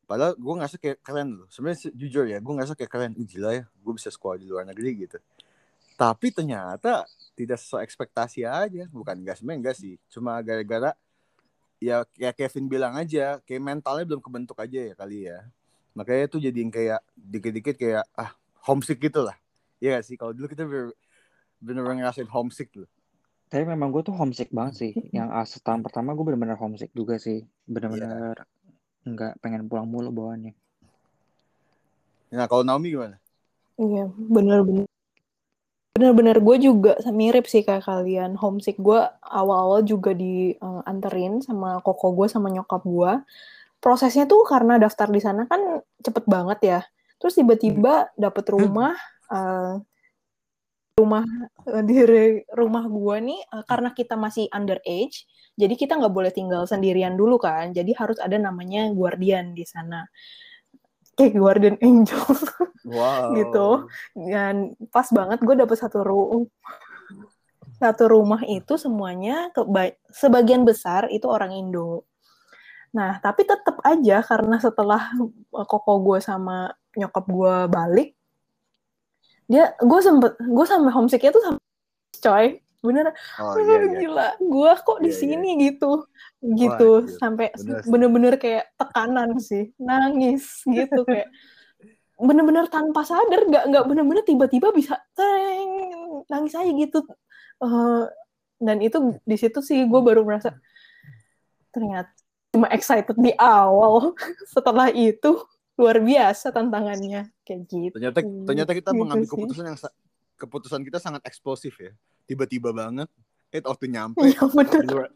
Padahal 0.07 0.35
gue 0.35 0.53
ngerasa 0.55 0.75
kayak 0.79 0.99
keren 1.03 1.29
loh. 1.43 1.47
Sebenarnya 1.51 1.87
se- 1.87 1.95
jujur 1.95 2.27
ya 2.27 2.39
gue 2.39 2.53
ngerasa 2.55 2.75
kayak 2.75 2.91
keren. 2.91 3.11
Ih, 3.19 3.27
gila 3.27 3.51
ya 3.51 3.63
gue 3.67 3.93
bisa 3.95 4.07
sekolah 4.07 4.39
di 4.39 4.47
luar 4.47 4.63
negeri 4.63 5.07
gitu. 5.07 5.19
Tapi 5.99 6.31
ternyata 6.31 7.03
tidak 7.35 7.59
sesuai 7.59 7.83
ekspektasi 7.83 8.47
aja. 8.47 8.87
Bukan 8.91 9.19
enggak 9.19 9.39
sebenarnya 9.39 9.59
enggak 9.59 9.75
sih. 9.79 9.99
Cuma 10.07 10.39
gara-gara 10.39 10.95
ya 11.83 12.07
kayak 12.15 12.35
Kevin 12.47 12.71
bilang 12.71 12.93
aja 12.95 13.39
kayak 13.43 13.61
mentalnya 13.63 14.07
belum 14.07 14.23
kebentuk 14.23 14.55
aja 14.59 14.79
ya 14.91 14.93
kali 14.95 15.27
ya. 15.27 15.43
Makanya 15.91 16.25
tuh 16.31 16.39
jadiin 16.39 16.71
kayak 16.71 17.03
dikit-dikit 17.15 17.75
kayak 17.75 18.03
ah 18.15 18.31
homesick 18.63 18.99
gitu 18.99 19.27
lah. 19.27 19.35
Iya 19.83 19.99
gak 19.99 20.05
sih? 20.07 20.15
Kalau 20.15 20.31
dulu 20.31 20.47
kita 20.47 20.63
bener- 20.63 20.95
bener-bener 21.59 22.03
ngerasain 22.03 22.29
homesick 22.31 22.71
loh 22.79 22.87
Tapi 23.51 23.67
memang 23.67 23.91
gue 23.91 23.99
tuh 23.99 24.15
homesick 24.15 24.47
banget 24.55 24.73
sih. 24.79 24.91
Yang 25.17 25.27
ah, 25.35 25.43
setahun 25.43 25.83
pertama 25.83 26.15
gue 26.15 26.23
bener-bener 26.23 26.55
homesick 26.55 26.95
juga 26.95 27.19
sih. 27.19 27.43
Bener-bener 27.67 28.39
nggak 29.01 29.43
pengen 29.43 29.67
pulang 29.67 29.89
mulu 29.89 30.09
bawaannya. 30.13 30.53
nah 32.31 32.47
kalau 32.47 32.63
Naomi 32.63 32.95
gimana 32.95 33.19
Iya, 33.75 34.07
bener-bener. 34.15 34.87
Bener-bener 35.91 36.37
gue 36.39 36.55
juga 36.63 36.93
mirip 37.11 37.49
sih 37.49 37.65
kayak 37.67 37.83
kalian. 37.83 38.39
Homesick 38.39 38.79
gue 38.79 39.01
awal-awal 39.19 39.83
juga 39.83 40.15
dianterin 40.15 41.43
sama 41.43 41.83
koko 41.83 42.15
gue 42.15 42.31
sama 42.31 42.47
nyokap 42.53 42.85
gue. 42.87 43.11
Prosesnya 43.81 44.29
tuh 44.29 44.45
karena 44.47 44.77
daftar 44.77 45.09
di 45.09 45.19
sana 45.19 45.49
kan 45.49 45.81
cepet 45.99 46.23
banget 46.29 46.59
ya. 46.63 46.79
Terus 47.19 47.35
tiba-tiba 47.35 48.13
dapet 48.15 48.45
rumah, 48.53 48.95
eh, 49.33 49.81
rumah 51.01 51.25
eh, 51.65 51.83
di 51.83 51.97
rumah 52.53 52.85
gue 52.85 53.17
nih 53.25 53.41
eh, 53.41 53.63
karena 53.65 53.89
kita 53.91 54.13
masih 54.13 54.45
underage, 54.53 55.25
jadi 55.57 55.73
kita 55.75 55.97
nggak 55.99 56.13
boleh 56.13 56.31
tinggal 56.31 56.63
sendirian 56.69 57.17
dulu 57.17 57.41
kan. 57.41 57.73
Jadi 57.75 57.91
harus 57.97 58.17
ada 58.21 58.37
namanya 58.37 58.87
guardian 58.93 59.51
di 59.57 59.65
sana. 59.67 60.05
Kayak 61.17 61.33
guardian 61.37 61.77
angel. 61.81 62.23
wow 62.97 63.29
Gitu. 63.37 63.69
dan 64.33 64.73
pas 64.89 65.05
banget 65.13 65.37
gue 65.45 65.53
dapet 65.53 65.77
satu 65.77 66.01
ru 66.01 66.49
satu 67.77 68.09
rumah 68.09 68.41
itu 68.45 68.77
semuanya 68.77 69.49
keba- 69.53 69.97
sebagian 70.13 70.61
besar 70.65 71.09
itu 71.09 71.25
orang 71.29 71.53
Indo. 71.53 72.05
Nah 72.93 73.17
tapi 73.21 73.45
tetap 73.45 73.81
aja 73.85 74.21
karena 74.25 74.57
setelah 74.57 75.13
eh, 75.57 75.67
koko 75.67 76.01
gue 76.01 76.19
sama 76.21 76.73
nyokap 76.97 77.25
gue 77.29 77.55
balik, 77.69 78.09
dia 79.47 79.73
gue 79.77 79.99
sempet 80.01 80.33
gue 80.37 80.65
sampai 80.65 80.91
homesicknya 80.91 81.31
tuh 81.31 81.43
sampai 81.43 81.63
coy. 82.19 82.47
Bener. 82.81 83.13
Oh 83.37 83.53
Wah, 83.53 83.61
iya 83.61 83.77
iya. 83.77 83.93
gila 84.01 84.27
gue 84.41 84.71
kok 84.81 84.99
di 84.99 85.09
Iya, 85.09 85.13
iya. 85.13 85.21
sini 85.21 85.49
gitu. 85.69 85.91
Gitu 86.41 86.89
anjir. 87.05 87.17
sampai 87.21 87.47
Bener 87.53 87.77
sih. 87.81 87.89
bener-bener 87.93 88.33
kayak 88.35 88.65
tekanan 88.73 89.29
sih. 89.37 89.69
Nangis 89.77 90.65
gitu 90.65 91.01
kayak 91.09 91.29
bener-bener 92.17 92.65
tanpa 92.69 93.01
sadar 93.01 93.45
nggak 93.45 93.63
nggak 93.69 93.85
bener-bener 93.85 94.21
tiba-tiba 94.21 94.69
bisa 94.73 94.97
teng 95.13 95.69
nangis 96.25 96.57
aja 96.57 96.69
gitu. 96.69 97.05
Eh, 97.61 98.03
dan 98.61 98.77
itu 98.81 98.97
di 99.25 99.37
situ 99.37 99.61
sih 99.61 99.85
gue 99.85 100.01
baru 100.01 100.21
merasa 100.21 100.53
ternyata 101.69 102.09
cuma 102.51 102.67
excited 102.73 103.13
di 103.15 103.31
awal. 103.37 104.17
Setelah 104.53 104.89
itu 104.89 105.37
luar 105.81 105.97
biasa 105.97 106.53
tantangannya. 106.53 107.33
Kayak 107.41 107.61
gitu. 107.65 107.93
Ternyata 107.97 108.19
ternyata 108.21 108.71
kita 108.71 108.89
Gitu 108.93 108.99
mengambil 109.01 109.25
sih. 109.25 109.33
keputusan 109.33 109.65
yang 109.65 109.79
sa- 109.81 109.95
keputusan 110.37 110.81
kita 110.85 111.01
sangat 111.01 111.21
eksplosif 111.25 111.73
ya. 111.75 111.91
Tiba-tiba 112.29 112.69
banget 112.69 113.09
eh 113.51 113.59
waktu 113.59 113.91
nyampe 113.91 114.23
Iya 114.23 114.47
di 114.79 114.87
luar 114.87 115.09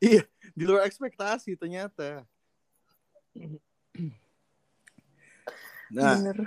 iya 0.00 0.22
di 0.56 0.64
luar 0.64 0.82
ekspektasi 0.86 1.58
ternyata. 1.58 2.24
Nah 5.92 6.16
bener. 6.16 6.38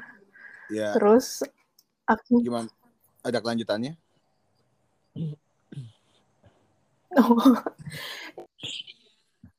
ya. 0.68 0.96
Terus 0.98 1.46
aku 2.08 2.42
gimana? 2.42 2.72
Ada 3.22 3.38
kelanjutannya? 3.38 3.94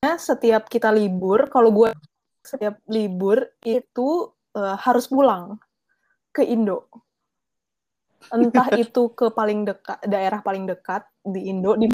Ya, 0.04 0.14
setiap 0.20 0.68
kita 0.70 0.92
libur, 0.92 1.50
kalau 1.50 1.73
gue 1.73 1.90
setiap 2.47 2.79
libur 2.87 3.50
itu 3.67 4.31
eh, 4.55 4.76
harus 4.81 5.11
pulang 5.11 5.59
ke 6.31 6.47
Indo. 6.47 6.87
Entah 8.31 8.69
itu 8.83 9.03
ke 9.12 9.29
paling 9.31 9.67
dekat 9.67 9.99
daerah 10.07 10.41
paling 10.41 10.65
dekat 10.67 11.03
di 11.26 11.50
Indo 11.50 11.75
di 11.75 11.91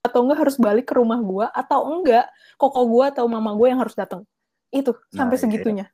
atau 0.00 0.24
enggak 0.24 0.48
harus 0.48 0.56
balik 0.56 0.88
ke 0.88 0.94
rumah 0.96 1.20
gue 1.20 1.46
atau 1.52 1.84
enggak 1.92 2.24
koko 2.56 2.88
gue 2.88 3.04
atau 3.12 3.28
mama 3.28 3.52
gue 3.52 3.68
yang 3.68 3.80
harus 3.82 3.92
datang. 3.94 4.24
Itu 4.72 4.96
Nah, 5.12 5.26
sampai 5.26 5.36
iya. 5.36 5.42
segitunya. 5.42 5.86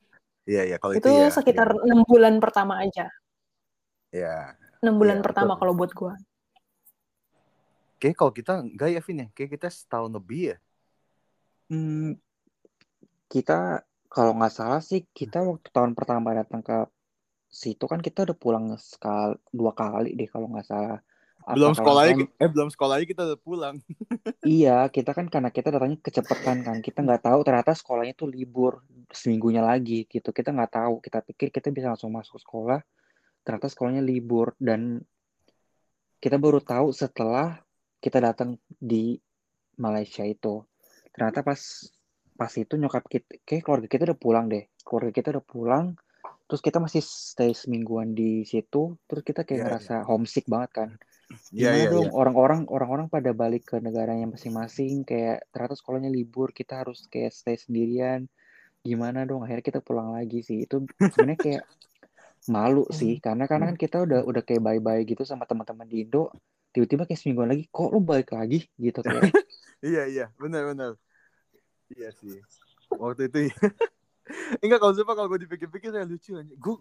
iya 0.47 0.63
iya 0.63 0.77
kalau 0.79 0.95
itu 0.95 1.09
itu, 1.11 1.11
ya 1.11 1.27
sekitar 1.33 1.75
enam 1.75 2.07
bulan 2.07 2.39
pertama 2.39 2.79
aja. 2.79 3.11
ya 4.15 4.55
Enam 4.81 5.01
bulan 5.03 5.19
Iya, 5.19 5.25
pertama 5.27 5.53
betul. 5.57 5.61
kalau 5.65 5.73
buat 5.75 5.93
gue. 5.93 6.13
kayak 7.97 8.17
kalau 8.17 8.33
kita 8.33 8.53
enggak 8.61 8.89
ya 8.93 9.01
Vin 9.03 9.23
ya 9.25 9.29
kayak 9.33 9.51
kita 9.57 9.69
setahun 9.73 10.13
lebih 10.13 10.55
ya 10.55 10.57
Hmm, 11.67 12.15
kita 13.27 13.83
kalau 14.07 14.33
nggak 14.39 14.55
salah 14.55 14.81
sih 14.81 15.05
kita 15.13 15.43
waktu 15.43 15.69
tahun 15.75 15.93
pertama 15.93 16.33
datang 16.33 16.63
ke 16.63 16.87
situ 17.47 17.85
kan 17.89 18.03
kita 18.03 18.27
udah 18.27 18.37
pulang 18.37 18.65
sekali 18.77 19.37
dua 19.51 19.73
kali 19.73 20.15
deh 20.15 20.29
kalau 20.31 20.51
nggak 20.51 20.67
salah. 20.67 21.01
Apa 21.47 21.55
belum 21.55 21.73
sekolahnya 21.79 22.15
salah- 22.19 22.43
eh 22.43 22.51
belum 22.51 22.69
sekolahnya 22.75 23.07
kita 23.07 23.23
udah 23.23 23.39
pulang 23.39 23.77
Iya, 24.43 24.91
kita 24.91 25.15
kan 25.15 25.31
karena 25.31 25.51
kita 25.55 25.71
datangnya 25.71 25.99
kecepatan 26.03 26.57
kan. 26.67 26.77
Kita 26.83 27.03
nggak 27.07 27.23
tahu 27.23 27.41
ternyata 27.47 27.71
sekolahnya 27.75 28.15
tuh 28.19 28.31
libur 28.31 28.83
seminggunya 29.15 29.63
lagi 29.63 30.07
gitu. 30.11 30.35
Kita 30.35 30.51
nggak 30.51 30.73
tahu. 30.75 30.99
Kita 31.03 31.23
pikir 31.23 31.55
kita 31.55 31.71
bisa 31.71 31.95
langsung 31.95 32.11
masuk 32.15 32.39
sekolah. 32.43 32.83
Ternyata 33.47 33.67
sekolahnya 33.71 34.03
libur 34.03 34.59
dan 34.59 35.03
kita 36.19 36.39
baru 36.39 36.59
tahu 36.59 36.91
setelah 36.91 37.63
kita 38.03 38.19
datang 38.19 38.59
di 38.75 39.19
Malaysia 39.79 40.27
itu. 40.27 40.67
Ternyata 41.15 41.47
pas 41.47 41.61
pas 42.37 42.53
itu 42.53 42.75
nyokap 42.77 43.05
kita, 43.09 43.41
kayak 43.49 43.63
keluarga 43.65 43.89
kita 43.89 44.03
udah 44.13 44.21
pulang 44.21 44.47
deh. 44.53 44.65
Keluarga 44.85 45.13
kita 45.13 45.29
udah 45.35 45.45
pulang. 45.45 45.87
Terus 46.47 46.63
kita 46.63 46.79
masih 46.79 47.03
stay 47.03 47.51
semingguan 47.57 48.15
di 48.15 48.47
situ. 48.47 48.95
Terus 49.09 49.23
kita 49.27 49.43
kayak 49.43 49.59
Iya, 49.59 49.67
ngerasa 49.67 49.95
homesick 50.07 50.47
banget 50.47 50.71
kan. 50.73 50.91
Iya 51.51 51.75
gimana 51.75 51.75
iya 51.75 51.87
dong 51.91 52.07
iya. 52.07 52.15
orang-orang 52.15 52.61
orang-orang 52.71 53.07
pada 53.11 53.31
balik 53.35 53.67
ke 53.67 53.77
negaranya 53.83 54.31
masing-masing 54.31 55.03
kayak 55.03 55.43
ternyata 55.51 55.75
sekolahnya 55.75 56.07
libur 56.07 56.55
kita 56.55 56.87
harus 56.87 57.11
kayak 57.11 57.35
stay 57.35 57.59
sendirian. 57.59 58.31
Gimana 58.87 59.27
dong? 59.27 59.43
Akhirnya 59.43 59.65
kita 59.67 59.81
pulang 59.83 60.15
lagi 60.15 60.47
sih. 60.47 60.63
Itu 60.63 60.87
sebenarnya 61.03 61.41
kayak 61.43 61.65
malu 62.55 62.87
sih 62.95 63.19
karena 63.19 63.51
karena 63.51 63.75
kan 63.75 63.77
kita 63.81 63.97
udah 64.07 64.21
udah 64.23 64.43
kayak 64.47 64.63
bye-bye 64.63 65.03
gitu 65.03 65.27
sama 65.27 65.51
teman-teman 65.51 65.89
di 65.91 66.07
Indo 66.07 66.31
tiba-tiba 66.71 67.09
kayak 67.09 67.19
semingguan 67.19 67.51
lagi 67.51 67.67
kok 67.67 67.91
lu 67.91 67.99
balik 67.99 68.31
lagi? 68.37 68.63
Gitu 68.79 69.01
kayak. 69.03 69.27
Iya 69.85 70.09
iya. 70.09 70.27
Benar 70.41 70.73
benar 70.73 70.97
iya 71.93 72.11
sih 72.11 72.41
waktu 72.91 73.29
itu 73.29 73.39
iya. 73.51 73.57
enggak 74.63 74.79
kalau 74.79 74.95
sumpah 74.95 75.15
kalau 75.15 75.29
gue 75.31 75.47
dipikir-pikir 75.47 75.91
ya 75.91 76.03
lucu 76.03 76.35
aja 76.35 76.51
gue 76.51 76.75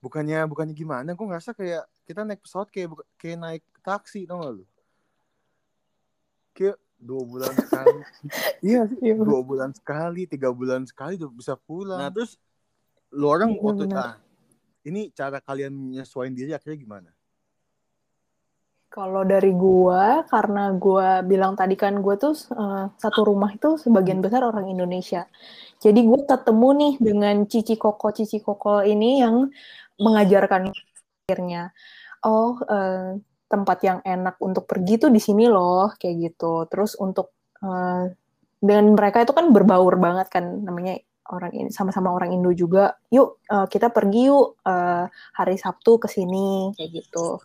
bukannya 0.00 0.38
bukannya 0.46 0.74
gimana 0.74 1.12
gue 1.12 1.26
ngerasa 1.26 1.52
kayak 1.52 1.84
kita 2.02 2.24
naik 2.24 2.40
pesawat 2.40 2.68
kayak 2.68 2.88
buka- 2.90 3.08
kayak 3.16 3.38
naik 3.38 3.62
taksi 3.80 4.24
tau 4.24 4.40
gak 4.40 4.52
lu 4.56 4.64
kayak 6.52 6.76
dua 6.98 7.22
bulan 7.26 7.52
sekali 7.54 7.98
iya 8.72 8.80
sih 8.86 8.98
Iya. 9.02 9.14
dua 9.20 9.40
bulan 9.42 9.70
sekali 9.74 10.22
tiga 10.24 10.48
bulan 10.50 10.86
sekali 10.86 11.18
udah 11.18 11.30
bisa 11.30 11.54
pulang 11.58 11.98
nah 11.98 12.10
terus 12.10 12.38
lu 13.10 13.26
orang 13.26 13.52
Iya, 13.52 13.60
waktu 13.60 13.84
benar. 13.90 13.98
ah, 14.00 14.14
ini 14.82 15.10
cara 15.12 15.38
kalian 15.38 15.72
menyesuaikan 15.72 16.32
diri 16.32 16.54
akhirnya 16.54 16.78
gimana 16.78 17.10
Kalau 18.92 19.24
dari 19.24 19.56
gua, 19.56 20.20
karena 20.28 20.68
gua 20.76 21.24
bilang 21.24 21.56
tadi 21.56 21.80
kan 21.80 22.04
gua 22.04 22.20
tuh 22.20 22.36
eh, 22.36 22.84
satu 23.00 23.24
rumah 23.24 23.48
itu 23.56 23.80
sebagian 23.80 24.20
besar 24.20 24.44
orang 24.44 24.68
Indonesia. 24.68 25.24
Jadi 25.80 26.04
gua 26.04 26.20
ketemu 26.28 26.68
nih 26.76 26.94
dengan 27.00 27.36
cici 27.48 27.80
koko 27.80 28.12
cici 28.12 28.44
koko 28.44 28.84
ini 28.84 29.24
yang 29.24 29.48
mengajarkan 29.96 30.68
akhirnya, 31.24 31.72
oh 32.28 32.60
eh, 32.68 33.16
tempat 33.48 33.78
yang 33.80 33.98
enak 34.04 34.36
untuk 34.44 34.68
pergi 34.68 35.08
tuh 35.08 35.10
di 35.12 35.20
sini 35.24 35.48
loh, 35.48 35.96
kayak 35.96 36.16
gitu. 36.28 36.68
Terus 36.68 36.92
untuk 37.00 37.32
eh, 37.64 38.12
dengan 38.60 38.86
mereka 38.92 39.24
itu 39.24 39.32
kan 39.32 39.48
berbaur 39.56 39.96
banget 39.96 40.28
kan, 40.28 40.44
namanya 40.68 41.00
orang 41.32 41.52
ini 41.56 41.68
sama-sama 41.72 42.12
orang 42.12 42.36
Indo 42.36 42.52
juga. 42.52 43.00
Yuk 43.08 43.40
eh, 43.48 43.66
kita 43.72 43.88
pergi 43.88 44.28
yuk 44.28 44.60
eh, 44.68 45.08
hari 45.32 45.56
Sabtu 45.56 45.96
ke 45.96 46.08
sini, 46.12 46.76
kayak 46.76 46.90
gitu. 46.92 47.40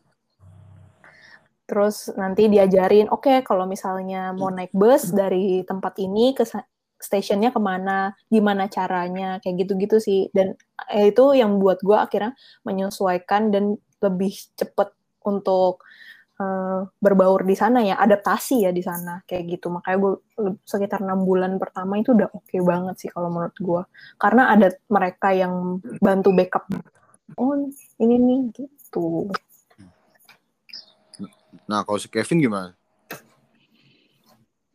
Terus 1.68 2.10
nanti 2.16 2.48
diajarin, 2.48 3.12
oke 3.12 3.44
kalau 3.44 3.68
misalnya 3.68 4.32
mau 4.32 4.48
naik 4.48 4.72
bus 4.72 5.12
dari 5.12 5.68
tempat 5.68 6.00
ini 6.00 6.32
ke 6.32 6.48
stasiunnya 6.98 7.52
ke 7.52 7.60
mana, 7.60 8.16
gimana 8.32 8.72
caranya, 8.72 9.44
kayak 9.44 9.68
gitu-gitu 9.68 10.00
sih. 10.00 10.32
Dan 10.32 10.56
eh, 10.90 11.12
itu 11.12 11.36
yang 11.36 11.60
buat 11.60 11.84
gue 11.84 11.98
akhirnya 12.00 12.32
menyesuaikan 12.64 13.52
dan 13.52 13.76
lebih 14.00 14.32
cepet 14.56 14.96
untuk 15.28 15.84
uh, 16.40 16.88
berbaur 17.02 17.44
di 17.44 17.56
sana 17.58 17.84
ya 17.84 18.00
adaptasi 18.00 18.64
ya 18.64 18.72
di 18.72 18.82
sana 18.82 19.22
kayak 19.28 19.60
gitu. 19.60 19.68
Makanya 19.74 19.98
gue 20.00 20.14
sekitar 20.64 21.04
enam 21.04 21.28
bulan 21.28 21.60
pertama 21.60 22.00
itu 22.00 22.16
udah 22.16 22.30
oke 22.32 22.48
okay 22.48 22.62
banget 22.64 22.96
sih 22.96 23.10
kalau 23.12 23.28
menurut 23.28 23.58
gue 23.58 23.82
karena 24.22 24.54
ada 24.54 24.72
mereka 24.88 25.36
yang 25.36 25.84
bantu 26.00 26.32
backup. 26.32 26.66
Oh 27.36 27.54
ini 28.00 28.16
nih 28.16 28.40
gitu 28.56 29.28
nah 31.68 31.84
kalau 31.84 32.00
si 32.00 32.08
Kevin 32.08 32.40
gimana? 32.40 32.72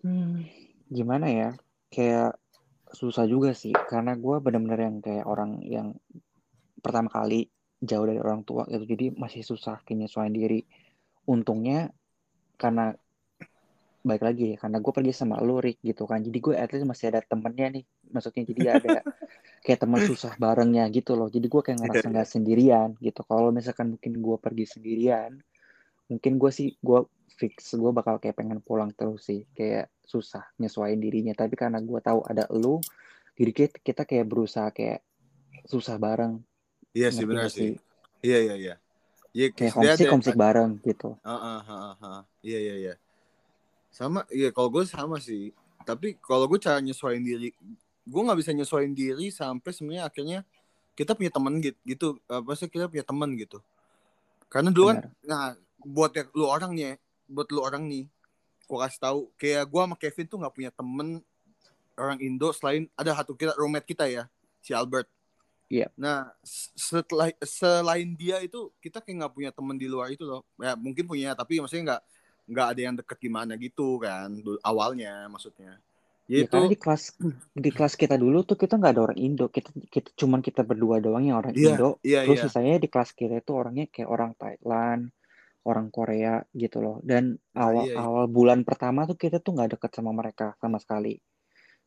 Hmm, 0.02 0.44
gimana 0.92 1.26
ya? 1.30 1.50
Kayak 1.88 2.36
susah 2.92 3.24
juga 3.24 3.56
sih 3.56 3.72
karena 3.72 4.12
gue 4.18 4.36
benar-benar 4.38 4.80
yang 4.84 4.96
kayak 5.00 5.24
orang 5.24 5.64
yang 5.64 5.96
pertama 6.84 7.08
kali 7.08 7.48
jauh 7.80 8.04
dari 8.04 8.20
orang 8.20 8.44
tua 8.44 8.68
gitu 8.68 8.84
jadi 8.84 9.10
masih 9.16 9.42
susah 9.42 9.80
penyesuaian 9.86 10.34
diri. 10.34 10.66
Untungnya 11.24 11.90
karena 12.58 12.92
baik 14.02 14.22
lagi 14.26 14.44
ya 14.52 14.56
karena 14.58 14.82
gue 14.82 14.92
pergi 14.92 15.14
sama 15.14 15.38
lu 15.38 15.62
Rick 15.62 15.78
gitu 15.86 16.04
kan. 16.10 16.18
Jadi 16.20 16.38
gue 16.42 16.54
at 16.58 16.70
least 16.74 16.86
masih 16.86 17.14
ada 17.14 17.22
temennya 17.22 17.80
nih 17.80 17.84
maksudnya 18.10 18.42
jadi 18.42 18.62
ada 18.82 18.94
kayak 19.64 19.78
teman 19.86 20.02
susah 20.02 20.34
barengnya 20.34 20.90
gitu 20.90 21.14
loh. 21.14 21.30
Jadi 21.30 21.46
gue 21.46 21.62
kayak 21.62 21.78
ngerasa 21.78 22.10
nggak 22.10 22.28
sendirian 22.28 22.88
gitu. 22.98 23.22
Kalau 23.22 23.54
misalkan 23.54 23.94
mungkin 23.94 24.18
gue 24.18 24.36
pergi 24.42 24.66
sendirian 24.66 25.38
mungkin 26.12 26.36
gue 26.36 26.50
sih 26.52 26.76
gue 26.84 27.00
fix 27.40 27.72
gue 27.72 27.92
bakal 27.96 28.20
kayak 28.20 28.36
pengen 28.36 28.60
pulang 28.60 28.92
terus 28.92 29.24
sih 29.24 29.48
kayak 29.56 29.88
susah 30.04 30.44
nyesuaiin 30.60 31.00
dirinya 31.00 31.32
tapi 31.32 31.56
karena 31.56 31.80
gue 31.80 32.00
tahu 32.04 32.20
ada 32.28 32.44
lu 32.52 32.84
jadi 33.32 33.52
kita, 33.56 33.76
kita 33.80 34.02
kayak 34.04 34.28
berusaha 34.28 34.68
kayak 34.68 35.00
susah 35.64 35.96
bareng 35.96 36.44
iya 36.92 37.08
sih 37.08 37.24
benar 37.24 37.48
sih 37.48 37.80
iya 38.20 38.38
iya 38.44 38.56
iya 38.60 38.74
Iya, 39.32 39.48
kayak 39.48 39.72
homesick 39.72 40.12
homesick 40.12 40.36
bareng 40.36 40.76
gitu. 40.84 41.16
Uh, 41.24 41.32
uh, 41.32 41.60
uh, 41.96 42.20
iya 42.44 42.58
iya 42.60 42.74
iya. 42.76 42.94
Sama, 43.88 44.28
iya 44.28 44.52
kalau 44.52 44.68
gue 44.68 44.84
sama 44.84 45.16
sih. 45.24 45.56
Tapi 45.88 46.20
kalau 46.20 46.44
gue 46.44 46.60
cara 46.60 46.84
nyesuaiin 46.84 47.24
diri, 47.24 47.48
gue 48.04 48.20
nggak 48.22 48.38
bisa 48.38 48.52
nyesuaiin 48.52 48.92
diri 48.92 49.32
sampai 49.32 49.72
sebenarnya 49.72 50.04
akhirnya 50.04 50.38
kita 50.92 51.16
punya 51.16 51.32
teman 51.32 51.64
gitu, 51.64 51.78
gitu. 51.88 52.08
Apa 52.28 52.52
sih 52.60 52.68
kita 52.68 52.92
punya 52.92 53.04
teman 53.08 53.32
gitu. 53.40 53.64
Karena 54.52 54.68
dulu 54.68 54.92
kan, 54.92 55.08
nah 55.24 55.56
buat 55.84 56.12
ya, 56.14 56.24
lu 56.32 56.46
orang 56.48 56.72
nih, 56.74 56.96
buat 57.28 57.48
lu 57.50 57.60
orang 57.62 57.86
nih, 57.86 58.04
gue 58.66 58.78
kasih 58.78 59.00
tahu 59.00 59.20
kayak 59.36 59.64
gue 59.68 59.80
sama 59.84 59.96
Kevin 59.98 60.26
tuh 60.28 60.38
nggak 60.40 60.54
punya 60.54 60.70
temen 60.72 61.08
orang 61.98 62.18
Indo 62.24 62.48
selain 62.56 62.88
ada 62.96 63.12
satu 63.12 63.36
kita 63.36 63.52
roommate 63.58 63.86
kita 63.86 64.08
ya, 64.08 64.24
si 64.64 64.72
Albert. 64.72 65.10
Iya. 65.72 65.88
Nah, 65.96 66.28
setelah 66.76 67.32
selain 67.40 68.12
dia 68.12 68.44
itu 68.44 68.68
kita 68.76 69.00
kayak 69.00 69.24
nggak 69.24 69.32
punya 69.32 69.50
temen 69.56 69.76
di 69.80 69.88
luar 69.88 70.12
itu 70.12 70.28
loh. 70.28 70.44
Ya 70.60 70.76
mungkin 70.76 71.08
punya 71.08 71.32
tapi 71.32 71.64
maksudnya 71.64 71.96
nggak 71.96 72.02
nggak 72.52 72.66
ada 72.76 72.80
yang 72.80 72.94
deket 73.00 73.18
gimana 73.22 73.56
gitu 73.56 73.96
kan 73.96 74.28
awalnya 74.60 75.24
maksudnya. 75.32 75.80
Ya, 76.30 76.46
ya 76.46 76.68
di 76.70 76.78
kelas 76.78 77.18
di 77.56 77.70
kelas 77.72 77.98
kita 77.98 78.14
dulu 78.14 78.46
tuh 78.46 78.60
kita 78.60 78.76
nggak 78.76 78.92
ada 78.94 79.02
orang 79.10 79.18
Indo. 79.18 79.48
Kita 79.48 79.72
kita 79.88 80.12
cuman 80.12 80.44
kita 80.44 80.60
berdua 80.60 81.00
doang 81.00 81.24
yang 81.24 81.40
orang 81.40 81.56
yeah, 81.56 81.72
Indo. 81.72 81.90
Yeah, 82.04 82.28
Terus 82.28 82.38
yeah. 82.38 82.46
sisanya 82.52 82.76
di 82.76 82.88
kelas 82.92 83.10
kita 83.16 83.40
itu 83.40 83.52
orangnya 83.56 83.88
kayak 83.88 84.08
orang 84.12 84.36
Thailand, 84.36 85.08
orang 85.62 85.88
Korea 85.94 86.42
gitu 86.54 86.82
loh. 86.82 86.96
Dan 87.02 87.38
nah, 87.54 87.70
awal 87.70 87.86
iya, 87.86 87.94
iya. 87.94 88.02
awal 88.02 88.24
bulan 88.26 88.66
pertama 88.66 89.06
tuh 89.06 89.18
kita 89.18 89.38
tuh 89.38 89.54
nggak 89.54 89.78
deket 89.78 89.90
sama 89.94 90.10
mereka 90.10 90.54
sama 90.58 90.78
sekali. 90.82 91.14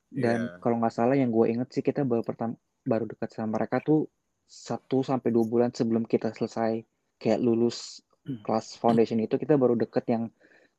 Dan 0.08 0.48
yeah. 0.48 0.60
kalau 0.63 0.79
nggak 0.79 0.94
salah 0.96 1.15
yang 1.20 1.34
gue 1.34 1.46
inget 1.51 1.70
sih 1.72 1.84
kita 1.84 2.08
baru 2.08 2.24
pertama 2.24 2.55
baru 2.86 3.10
dekat 3.10 3.34
sama 3.34 3.58
mereka 3.58 3.82
tuh 3.82 4.08
satu 4.46 5.01
sampai 5.01 5.34
dua 5.34 5.46
bulan 5.50 5.74
sebelum 5.74 6.05
kita 6.05 6.29
selesai 6.38 6.86
kayak 7.17 7.41
lulus 7.41 8.06
hmm. 8.30 8.45
kelas 8.45 8.78
foundation 8.78 9.17
itu 9.17 9.41
kita 9.41 9.58
baru 9.58 9.73
deket 9.73 10.06
yang 10.08 10.30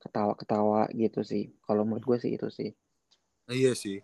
ketawa-ketawa 0.01 0.89
gitu 0.95 1.21
sih. 1.27 1.53
Kalau 1.67 1.83
menurut 1.83 2.05
gue 2.07 2.19
sih 2.23 2.33
itu 2.39 2.49
sih. 2.49 2.71
Iya 3.51 3.75
sih. 3.75 3.99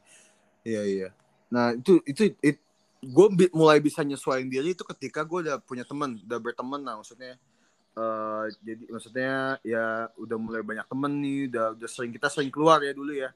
Iya 0.67 0.83
iya. 0.85 1.09
Nah 1.49 1.73
itu 1.73 2.03
itu, 2.05 2.35
itu 2.43 2.61
gue 3.03 3.27
bi 3.35 3.47
mulai 3.51 3.83
bisa 3.83 4.07
nyesuaiin 4.07 4.47
diri 4.47 4.79
itu 4.79 4.87
ketika 4.87 5.27
gue 5.27 5.49
udah 5.49 5.59
punya 5.63 5.83
teman, 5.83 6.19
udah 6.23 6.39
berteman 6.39 6.83
lah 6.83 6.99
maksudnya. 6.99 7.39
Uh, 7.93 8.49
jadi 8.65 8.85
maksudnya 8.89 9.61
ya 9.61 10.09
udah 10.17 10.37
mulai 10.41 10.65
banyak 10.65 10.87
temen 10.89 11.13
nih, 11.21 11.41
udah 11.53 11.67
udah 11.77 11.89
sering 11.91 12.13
kita 12.13 12.33
sering 12.33 12.49
keluar 12.49 12.81
ya 12.81 12.97
dulu 12.97 13.13
ya. 13.13 13.31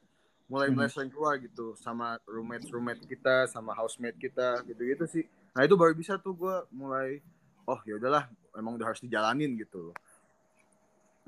Mulai 0.49 0.71
mulai 0.73 0.89
hmm. 0.89 0.95
sering 0.97 1.11
keluar 1.13 1.37
gitu 1.43 1.77
sama 1.77 2.17
roommate 2.25 2.71
roommate 2.73 3.05
kita 3.05 3.51
sama 3.51 3.77
housemate 3.77 4.17
kita 4.17 4.65
gitu 4.65 4.83
gitu 4.83 5.05
sih. 5.05 5.25
Nah 5.53 5.67
itu 5.67 5.77
baru 5.77 5.93
bisa 5.93 6.17
tuh 6.17 6.33
gue 6.33 6.57
mulai 6.73 7.21
oh 7.67 7.81
ya 7.83 7.99
udahlah 7.99 8.31
emang 8.55 8.79
udah 8.79 8.95
harus 8.95 9.03
dijalanin 9.03 9.59
gitu 9.59 9.91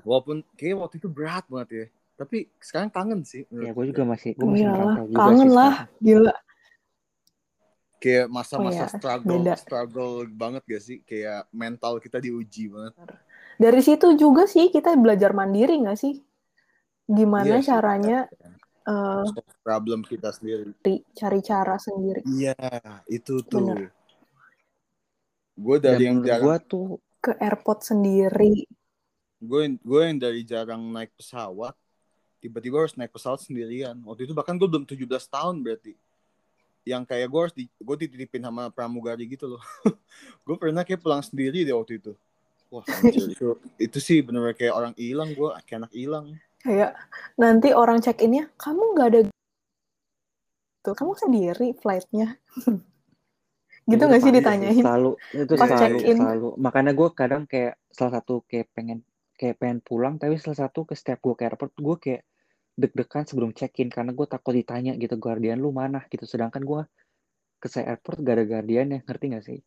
walaupun 0.07 0.41
kayak 0.55 0.79
waktu 0.79 0.95
itu 0.97 1.09
berat 1.11 1.45
banget 1.51 1.69
ya 1.69 1.85
tapi 2.19 2.47
sekarang 2.59 2.89
kangen 2.91 3.21
sih 3.23 3.43
ya 3.51 3.71
gue 3.71 3.85
juga 3.91 4.03
masih 4.07 4.35
gue 4.35 4.47
masih 4.47 4.67
Iyalah, 4.67 4.95
kangen 5.15 5.49
lah 5.51 5.73
gila 5.99 6.33
kayak 7.99 8.31
masa-masa 8.31 8.87
oh, 8.87 8.87
ya, 8.87 8.95
struggle 8.95 9.39
beda. 9.43 9.53
struggle 9.59 10.13
banget 10.31 10.63
gak 10.65 10.83
sih 10.83 10.97
kayak 11.03 11.45
mental 11.51 11.99
kita 11.99 12.17
diuji 12.23 12.71
banget 12.71 12.95
dari 13.59 13.81
situ 13.83 14.15
juga 14.15 14.47
sih 14.47 14.71
kita 14.71 14.95
belajar 14.95 15.35
mandiri 15.35 15.83
gak 15.83 15.99
sih 15.99 16.23
gimana 17.09 17.59
iya, 17.59 17.65
caranya 17.65 18.19
uh, 18.89 19.25
problem 19.61 20.01
kita 20.01 20.33
sendiri. 20.33 20.73
Cari 21.13 21.39
cara 21.45 21.75
sendiri. 21.77 22.21
Iya, 22.25 22.57
itu 23.09 23.41
tuh. 23.45 23.89
Gue 25.59 25.77
dari 25.77 26.07
yang 26.07 26.23
jarang. 26.25 26.45
Gue 26.45 26.57
tuh 26.65 26.87
ke 27.19 27.35
airport 27.37 27.85
sendiri. 27.85 28.65
Gue 29.39 29.75
gue 29.79 30.01
yang 30.03 30.19
dari 30.19 30.41
jarang 30.43 30.81
naik 30.91 31.15
pesawat, 31.15 31.75
tiba-tiba 32.43 32.83
harus 32.83 32.95
naik 32.95 33.11
pesawat 33.11 33.43
sendirian. 33.43 33.95
Waktu 34.03 34.27
itu 34.27 34.33
bahkan 34.35 34.55
gue 34.55 34.67
belum 34.67 34.87
17 34.87 35.05
tahun 35.27 35.55
berarti. 35.63 35.95
Yang 36.87 37.03
kayak 37.11 37.27
gue 37.27 37.39
harus 37.39 37.55
di, 37.55 37.65
gue 37.67 37.95
dititipin 38.05 38.43
sama 38.43 38.71
pramugari 38.71 39.27
gitu 39.27 39.55
loh. 39.57 39.63
gue 40.45 40.55
pernah 40.55 40.83
kayak 40.83 41.01
pulang 41.03 41.23
sendiri 41.23 41.63
deh 41.63 41.75
waktu 41.75 41.99
itu. 41.99 42.11
Wah, 42.69 42.85
anjir, 43.01 43.33
itu, 43.33 43.57
itu 43.81 43.97
sih 43.97 44.21
bener-bener 44.21 44.55
kayak 44.55 44.73
orang 44.73 44.93
hilang 44.97 45.33
gue, 45.33 45.49
kayak 45.65 45.79
anak 45.85 45.93
hilang 45.93 46.25
kayak 46.59 46.91
nanti 47.39 47.71
orang 47.71 48.03
check 48.03 48.19
innya 48.19 48.51
kamu 48.59 48.83
nggak 48.95 49.07
ada 49.15 49.19
tuh 50.83 50.95
kamu 50.95 51.13
sendiri 51.15 51.67
flightnya 51.79 52.35
gitu 53.89 54.03
nggak 54.05 54.21
sih 54.21 54.31
ditanyain 54.35 54.83
selalu 54.83 55.11
itu 55.33 55.53
Pas 55.55 55.69
selalu 55.71 55.79
check 55.79 55.93
in. 56.03 56.17
selalu 56.19 56.49
makanya 56.59 56.91
gue 56.93 57.09
kadang 57.15 57.43
kayak 57.47 57.79
salah 57.89 58.19
satu 58.19 58.43
kayak 58.45 58.67
pengen 58.75 59.01
kayak 59.39 59.55
pengen 59.55 59.79
pulang 59.79 60.19
tapi 60.19 60.35
salah 60.37 60.67
satu 60.67 60.83
ke 60.83 60.93
setiap 60.99 61.23
gue 61.23 61.33
ke 61.39 61.43
airport 61.47 61.73
gue 61.79 61.95
kayak 61.97 62.21
deg-degan 62.79 63.27
sebelum 63.27 63.51
check 63.51 63.75
in 63.83 63.91
karena 63.91 64.15
gue 64.15 64.23
takut 64.23 64.55
ditanya 64.55 64.95
gitu 64.95 65.19
guardian 65.19 65.59
lu 65.59 65.75
mana 65.75 66.07
gitu 66.07 66.23
sedangkan 66.23 66.63
gue 66.63 66.81
ke 67.59 67.67
saya 67.67 67.99
airport 67.99 68.23
gak 68.23 68.35
ada 68.39 68.45
guardian 68.47 68.87
ya 68.95 68.99
ngerti 69.03 69.25
gak 69.35 69.43
sih 69.43 69.59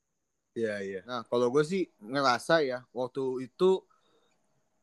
Iya 0.53 0.75
iya. 0.85 1.01
Nah 1.09 1.25
kalau 1.25 1.49
gue 1.49 1.65
sih 1.65 1.89
ngerasa 1.97 2.61
ya 2.61 2.85
waktu 2.93 3.49
itu 3.49 3.81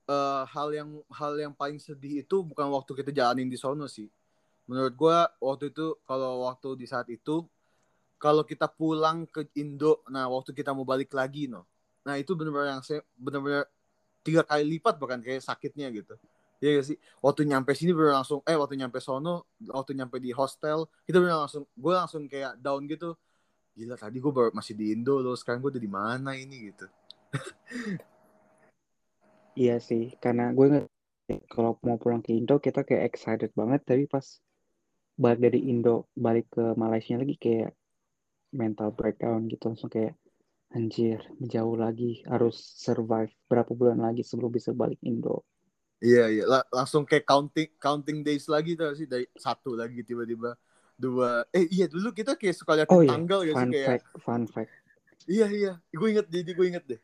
uh, 0.10 0.44
hal 0.50 0.74
yang 0.74 0.90
hal 1.14 1.34
yang 1.38 1.54
paling 1.54 1.78
sedih 1.78 2.26
itu 2.26 2.42
bukan 2.42 2.74
waktu 2.74 2.92
kita 2.98 3.14
jalanin 3.14 3.46
di 3.46 3.58
sono 3.58 3.86
sih. 3.86 4.10
Menurut 4.66 4.94
gue 4.98 5.18
waktu 5.42 5.70
itu 5.70 5.98
kalau 6.10 6.50
waktu 6.50 6.74
di 6.78 6.86
saat 6.90 7.06
itu 7.14 7.46
kalau 8.20 8.44
kita 8.44 8.68
pulang 8.68 9.30
ke 9.30 9.48
Indo, 9.56 10.04
nah 10.12 10.28
waktu 10.28 10.52
kita 10.52 10.76
mau 10.76 10.84
balik 10.84 11.16
lagi 11.16 11.48
no, 11.48 11.64
nah 12.04 12.20
itu 12.20 12.36
benar-benar 12.36 12.76
yang 12.76 12.84
saya 12.84 13.00
benar-benar 13.16 13.64
tiga 14.28 14.44
kali 14.44 14.76
lipat 14.76 15.00
bahkan 15.00 15.24
kayak 15.24 15.40
sakitnya 15.40 15.88
gitu. 15.94 16.20
Iya 16.60 16.70
gak 16.80 16.86
sih? 16.92 16.98
Waktu 17.24 17.42
nyampe 17.48 17.72
sini 17.72 17.96
bener 17.96 18.20
langsung, 18.20 18.44
eh 18.44 18.56
waktu 18.60 18.76
nyampe 18.76 19.00
sono, 19.00 19.48
waktu 19.72 19.96
nyampe 19.96 20.20
di 20.20 20.36
hostel, 20.36 20.92
kita 21.08 21.24
bener 21.24 21.40
langsung, 21.48 21.64
gue 21.72 21.94
langsung 21.96 22.28
kayak 22.28 22.60
down 22.60 22.84
gitu. 22.84 23.16
Gila 23.80 23.96
tadi 23.96 24.20
gue 24.20 24.32
masih 24.52 24.76
di 24.76 24.92
Indo 24.92 25.24
loh, 25.24 25.40
sekarang 25.40 25.64
gue 25.64 25.72
udah 25.80 25.84
di 25.84 25.92
mana 25.92 26.36
ini 26.36 26.72
gitu. 26.72 26.86
Iya 29.60 29.76
sih, 29.84 30.16
karena 30.24 30.56
gue 30.56 30.66
nggak 30.72 30.88
kalau 31.52 31.76
mau 31.84 32.00
pulang 32.00 32.24
ke 32.24 32.32
Indo 32.32 32.64
kita 32.64 32.88
kayak 32.88 33.12
excited 33.12 33.52
banget, 33.52 33.84
tapi 33.84 34.08
pas 34.08 34.24
balik 35.20 35.40
dari 35.44 35.60
Indo 35.68 36.08
balik 36.16 36.48
ke 36.48 36.64
Malaysia 36.80 37.20
lagi 37.20 37.36
kayak 37.36 37.76
mental 38.56 38.96
breakdown 38.96 39.52
gitu 39.52 39.68
langsung 39.68 39.92
kayak 39.92 40.16
anjir 40.72 41.20
jauh 41.44 41.76
lagi 41.76 42.24
harus 42.24 42.56
survive 42.56 43.36
berapa 43.52 43.68
bulan 43.76 44.00
lagi 44.00 44.24
sebelum 44.24 44.48
bisa 44.48 44.72
balik 44.72 44.98
Indo. 45.04 45.44
Iya 46.00 46.32
iya 46.32 46.44
langsung 46.72 47.04
kayak 47.04 47.28
counting 47.28 47.70
counting 47.76 48.24
days 48.24 48.48
lagi 48.48 48.80
tuh 48.80 48.96
sih 48.96 49.04
dari 49.04 49.28
satu 49.36 49.76
lagi 49.76 50.00
tiba-tiba 50.00 50.56
dua 50.96 51.44
eh 51.52 51.68
iya 51.68 51.92
dulu 51.92 52.16
kita 52.16 52.40
kayak 52.40 52.56
suka 52.56 52.80
lihat 52.80 52.88
oh, 52.92 53.04
iya. 53.04 53.12
tanggal 53.12 53.40
ya 53.44 53.54
fun 53.56 53.68
sih 53.68 53.72
kayak 53.76 53.88
fact, 53.88 54.06
fun 54.24 54.44
fact. 54.48 54.72
Iya 55.28 55.48
iya 55.52 55.74
gue 55.92 56.08
inget 56.08 56.28
jadi 56.32 56.52
gue 56.56 56.66
inget 56.72 56.84
deh 56.88 57.00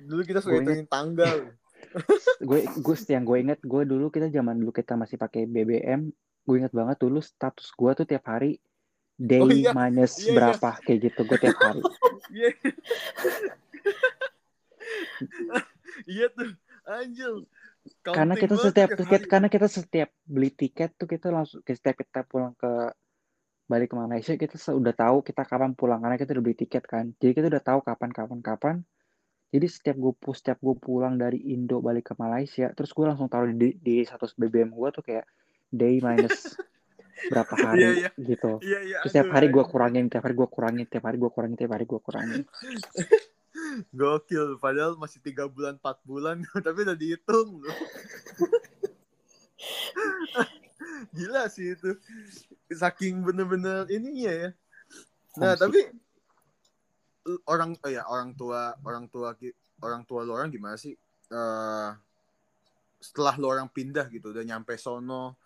dulu 0.00 0.20
kita 0.24 0.40
suka 0.40 0.60
hitungin 0.60 0.88
tanggal 0.88 1.52
gue 2.48 2.60
gue 2.64 2.96
yang 3.12 3.24
gue 3.24 3.38
inget 3.40 3.60
gue 3.60 3.82
dulu 3.84 4.08
kita 4.08 4.32
zaman 4.32 4.64
dulu 4.64 4.72
kita 4.72 4.96
masih 4.96 5.20
pakai 5.20 5.44
BBM 5.44 6.08
gue 6.48 6.56
inget 6.56 6.72
banget 6.72 6.96
dulu 7.00 7.20
status 7.20 7.68
gue 7.72 7.90
tuh 7.96 8.06
tiap 8.08 8.24
hari 8.32 8.56
day 9.16 9.44
oh, 9.44 9.48
iya. 9.48 9.72
minus 9.72 10.20
iya, 10.20 10.28
iya. 10.28 10.36
berapa 10.36 10.70
iya. 10.72 10.80
kayak 10.84 10.98
gitu 11.08 11.20
gue 11.24 11.38
tiap 11.40 11.58
hari 11.60 11.80
iya 12.36 12.48
iya 16.16 16.26
tuh 16.32 16.52
anjir. 16.86 17.34
Karena 18.06 18.34
kita 18.38 18.54
setiap 18.56 18.90
hari. 18.96 19.24
karena 19.28 19.48
kita 19.50 19.66
setiap 19.70 20.08
beli 20.26 20.50
tiket 20.52 20.90
tuh 20.98 21.08
kita 21.10 21.26
langsung 21.34 21.60
setiap 21.62 21.96
kita 22.02 22.20
pulang 22.26 22.54
ke 22.58 22.72
balik 23.66 23.90
ke 23.92 23.96
Malaysia 23.98 24.32
kita 24.38 24.54
se- 24.54 24.74
udah 24.74 24.94
tahu 24.94 25.16
kita 25.26 25.42
kapan 25.42 25.74
pulang 25.74 25.98
karena 25.98 26.14
kita 26.14 26.30
udah 26.38 26.44
beli 26.46 26.56
tiket 26.58 26.84
kan 26.86 27.10
jadi 27.18 27.32
kita 27.34 27.46
udah 27.50 27.64
tahu 27.66 27.80
kapan 27.82 28.10
kapan 28.14 28.40
kapan 28.42 28.76
jadi 29.50 29.66
setiap 29.66 29.96
gue 29.98 30.12
setiap 30.34 30.58
gue 30.62 30.76
pulang 30.78 31.14
dari 31.18 31.38
Indo 31.54 31.82
balik 31.82 32.10
ke 32.10 32.14
Malaysia 32.18 32.70
terus 32.74 32.90
gue 32.94 33.04
langsung 33.06 33.26
taruh 33.26 33.50
di 33.50 33.74
di 33.78 34.02
status 34.06 34.34
BBM 34.38 34.70
gue 34.70 34.88
tuh 34.94 35.02
kayak 35.02 35.26
day 35.74 35.98
minus 35.98 36.54
berapa 37.32 37.54
hari 37.58 37.82
Iya, 37.82 37.90
iya. 37.98 38.10
gitu 38.22 38.52
Iya 38.62 38.78
iya. 38.86 38.96
terus 39.02 39.12
tiap 39.14 39.26
aduh, 39.26 39.34
hari 39.34 39.46
gue 39.50 39.64
kurangin 39.66 40.04
tiap 40.06 40.22
hari 40.26 40.34
gue 40.38 40.48
kurangin 40.48 40.84
tiap 40.86 41.04
hari 41.10 41.16
gue 41.18 41.30
kurangin 41.34 41.56
tiap 41.58 41.72
hari 41.74 41.84
gue 41.90 42.00
kurangin 42.02 42.42
Gokil, 43.92 44.58
padahal 44.60 44.96
masih 44.96 45.20
tiga 45.20 45.48
bulan, 45.48 45.74
empat 45.80 46.00
bulan, 46.06 46.44
tapi 46.66 46.82
udah 46.86 46.96
dihitung 46.96 47.62
loh. 47.62 47.70
Gila 51.16 51.48
sih 51.48 51.72
itu, 51.74 51.98
saking 52.70 53.24
bener-bener 53.24 53.86
ininya 53.88 54.32
ya. 54.32 54.50
Nah 55.36 55.56
Homesick. 55.56 55.60
tapi 55.60 55.80
orang, 57.48 57.76
oh 57.80 57.90
ya 57.90 58.04
orang 58.06 58.34
tua, 58.36 58.76
orang 58.84 59.08
tua, 59.08 59.36
orang 59.82 60.04
tua 60.04 60.24
lo 60.24 60.34
orang 60.36 60.50
gimana 60.52 60.76
sih? 60.78 60.96
Eh 61.32 61.90
setelah 63.00 63.36
lo 63.36 63.46
orang 63.52 63.68
pindah 63.70 64.08
gitu, 64.08 64.32
udah 64.32 64.42
nyampe 64.42 64.74
sono, 64.80 65.36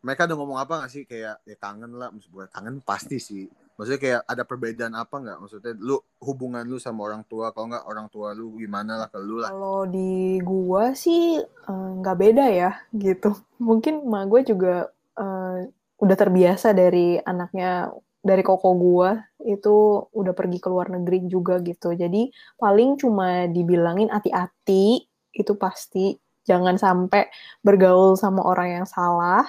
mereka 0.00 0.24
udah 0.24 0.36
ngomong 0.38 0.58
apa 0.60 0.86
gak 0.86 0.92
sih? 0.92 1.04
Kayak 1.04 1.42
ya 1.44 1.56
kangen 1.58 1.92
lah, 1.98 2.08
maksud 2.08 2.30
gue 2.32 2.44
kangen 2.48 2.80
pasti 2.80 3.18
sih. 3.20 3.44
Maksudnya 3.80 3.96
kayak 3.96 4.20
ada 4.28 4.44
perbedaan 4.44 4.92
apa 4.92 5.14
nggak? 5.16 5.38
Maksudnya 5.40 5.72
lu 5.80 5.96
hubungan 6.20 6.68
lu 6.68 6.76
sama 6.76 7.08
orang 7.08 7.24
tua, 7.24 7.48
kalau 7.56 7.72
nggak 7.72 7.88
orang 7.88 8.12
tua 8.12 8.36
lu 8.36 8.60
gimana 8.60 9.00
lah 9.00 9.08
ke 9.08 9.16
lu 9.16 9.40
lah. 9.40 9.48
Kalau 9.48 9.88
di 9.88 10.36
gua 10.44 10.92
sih 10.92 11.40
eh, 11.40 11.90
nggak 11.96 12.16
beda 12.20 12.44
ya 12.52 12.76
gitu. 12.92 13.32
Mungkin 13.56 14.04
emak 14.04 14.28
gue 14.28 14.40
juga 14.52 14.92
eh, 15.16 15.72
udah 15.96 16.16
terbiasa 16.20 16.76
dari 16.76 17.16
anaknya 17.24 17.88
dari 18.20 18.44
koko 18.44 18.76
gua 18.76 19.16
itu 19.48 20.04
udah 20.12 20.36
pergi 20.36 20.60
ke 20.60 20.68
luar 20.68 20.92
negeri 20.92 21.24
juga 21.24 21.56
gitu. 21.64 21.96
Jadi 21.96 22.28
paling 22.60 23.00
cuma 23.00 23.48
dibilangin 23.48 24.12
hati-hati 24.12 25.08
itu 25.32 25.52
pasti 25.56 26.20
jangan 26.44 26.76
sampai 26.76 27.32
bergaul 27.64 28.12
sama 28.12 28.44
orang 28.44 28.84
yang 28.84 28.86
salah 28.86 29.48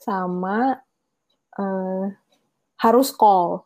sama 0.00 0.80
eh, 1.60 2.21
harus 2.82 3.14
call. 3.14 3.62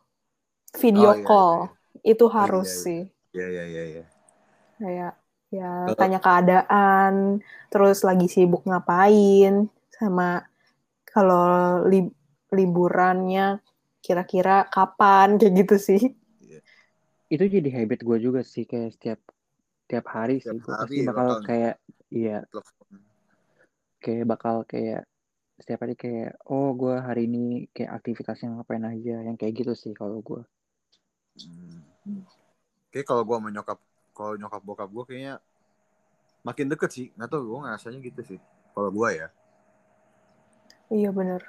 Video 0.77 1.09
Oh, 1.09 1.17
iya, 1.17 1.25
call. 1.25 1.57
itu 2.05 2.25
iya, 2.25 2.33
harus 2.37 2.69
iya. 2.69 2.81
sih. 2.83 3.01
Iya 3.33 3.47
iya 3.47 3.63
iya. 3.65 3.83
iya. 3.83 4.03
kayak 4.77 5.13
ya 5.49 5.71
Kalau- 5.89 5.97
tanya 5.97 6.19
keadaan 6.21 7.13
terus 7.67 8.05
lagi 8.05 8.29
sibuk 8.29 8.61
ngapain 8.63 9.65
sama 9.89 10.45
kalau 11.03 11.81
li- 11.83 12.13
liburannya 12.53 13.57
kira-kira 13.99 14.69
kapan 14.69 15.35
kayak 15.35 15.53
gitu 15.57 15.75
sih. 15.81 16.01
Itu 17.27 17.43
jadi 17.43 17.67
habit 17.73 18.05
gue 18.05 18.17
juga 18.21 18.45
sih 18.45 18.63
kayak 18.63 18.95
setiap 18.95 19.19
tiap 19.89 20.05
hari 20.07 20.37
sih. 20.37 20.47
Tiap 20.47 20.61
gue 20.61 20.69
hari 20.69 20.83
pasti 20.85 20.97
bakal 21.03 21.25
bakal- 21.27 21.43
kayak 21.43 21.75
iya. 22.13 22.37
Kayak 23.97 24.25
bakal 24.29 24.55
kayak 24.63 25.03
setiap 25.57 25.83
hari 25.83 25.97
kayak 25.97 26.37
oh 26.47 26.73
gue 26.77 26.95
hari 27.01 27.25
ini 27.25 27.65
kayak 27.73 27.97
aktivitasnya 28.01 28.53
ngapain 28.53 28.85
aja 28.85 29.25
yang 29.25 29.35
kayak 29.35 29.65
gitu 29.65 29.73
sih 29.73 29.93
kalau 29.97 30.21
gue 30.21 30.45
Hmm. 31.37 32.25
Kayak 32.89 33.05
kalau 33.05 33.21
gua 33.21 33.37
sama 33.37 33.49
nyokap, 33.53 33.79
kalau 34.15 34.33
nyokap 34.39 34.61
bokap 34.65 34.89
gua 34.89 35.05
kayaknya 35.05 35.35
makin 36.41 36.71
deket 36.71 36.89
sih. 36.89 37.07
Nggak 37.13 37.29
tau 37.29 37.45
gua 37.45 37.59
ngerasanya 37.67 37.99
gitu 38.01 38.21
sih. 38.25 38.39
Kalau 38.73 38.89
gua 38.89 39.13
ya. 39.13 39.29
iya 40.87 41.11
bener 41.11 41.43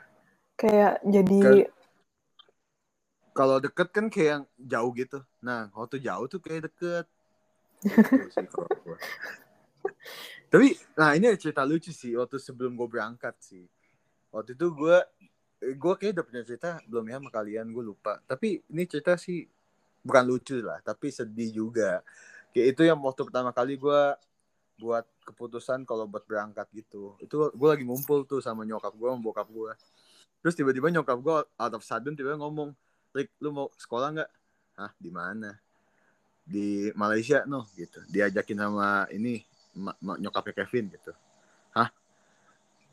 kayak 0.59 0.99
jadi 1.07 1.71
Kalau 3.31 3.63
deket 3.63 3.95
kan 3.95 4.11
kayak 4.11 4.31
yang 4.35 4.45
jauh 4.59 4.91
gitu. 4.99 5.23
Nah, 5.39 5.71
waktu 5.71 6.03
jauh 6.03 6.27
tuh 6.27 6.43
kayak 6.43 6.67
deket. 6.67 7.07
Gitu 7.87 8.35
sih 8.35 8.47
kalau. 8.51 8.67
Tapi, 10.51 10.75
nah 10.99 11.15
ini 11.15 11.31
cerita 11.39 11.63
lucu 11.63 11.95
sih 11.95 12.19
waktu 12.19 12.43
sebelum 12.43 12.75
gue 12.75 12.89
berangkat 12.91 13.39
sih. 13.39 13.63
Waktu 14.29 14.55
itu 14.55 14.67
gue, 14.73 14.97
gue 15.75 15.95
kayak 15.99 16.13
udah 16.21 16.25
punya 16.25 16.43
cerita 16.45 16.79
belum 16.87 17.05
ya 17.09 17.17
sama 17.19 17.31
kalian, 17.33 17.67
gue 17.73 17.85
lupa. 17.85 18.21
Tapi 18.29 18.63
ini 18.69 18.85
cerita 18.85 19.17
sih 19.17 19.49
bukan 20.05 20.25
lucu 20.29 20.61
lah, 20.61 20.79
tapi 20.85 21.11
sedih 21.11 21.51
juga. 21.51 22.01
Kayak 22.53 22.67
itu 22.77 22.83
yang 22.87 23.01
waktu 23.05 23.23
pertama 23.25 23.51
kali 23.53 23.77
gue 23.77 24.01
buat 24.79 25.05
keputusan 25.27 25.83
kalau 25.83 26.07
buat 26.07 26.23
berangkat 26.25 26.71
gitu. 26.73 27.19
Itu 27.19 27.51
gue 27.51 27.69
lagi 27.69 27.83
ngumpul 27.83 28.25
tuh 28.25 28.39
sama 28.39 28.63
nyokap 28.63 28.95
gue, 28.95 29.09
sama 29.11 29.21
bokap 29.21 29.49
gue. 29.51 29.73
Terus 30.39 30.55
tiba-tiba 30.55 30.89
nyokap 30.95 31.19
gue 31.19 31.37
out 31.45 31.75
of 31.75 31.83
sudden 31.83 32.15
tiba-tiba 32.15 32.39
ngomong, 32.39 32.71
Rick, 33.11 33.35
lu 33.43 33.51
mau 33.51 33.67
sekolah 33.75 34.15
nggak? 34.15 34.31
Hah, 34.79 34.93
di 34.95 35.11
mana? 35.11 35.59
Di 36.47 36.95
Malaysia 36.95 37.43
noh 37.45 37.67
gitu. 37.75 38.01
Diajakin 38.07 38.59
sama 38.63 39.11
ini 39.11 39.43
nyokapnya 40.01 40.63
Kevin 40.63 40.95
gitu. 40.95 41.13
Hah? 41.75 41.91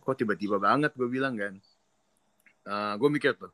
Kok 0.06 0.14
tiba-tiba 0.14 0.62
banget 0.62 0.94
gue 0.94 1.10
bilang 1.10 1.34
kan? 1.34 1.58
gue 3.02 3.10
mikir 3.10 3.34
tuh. 3.34 3.50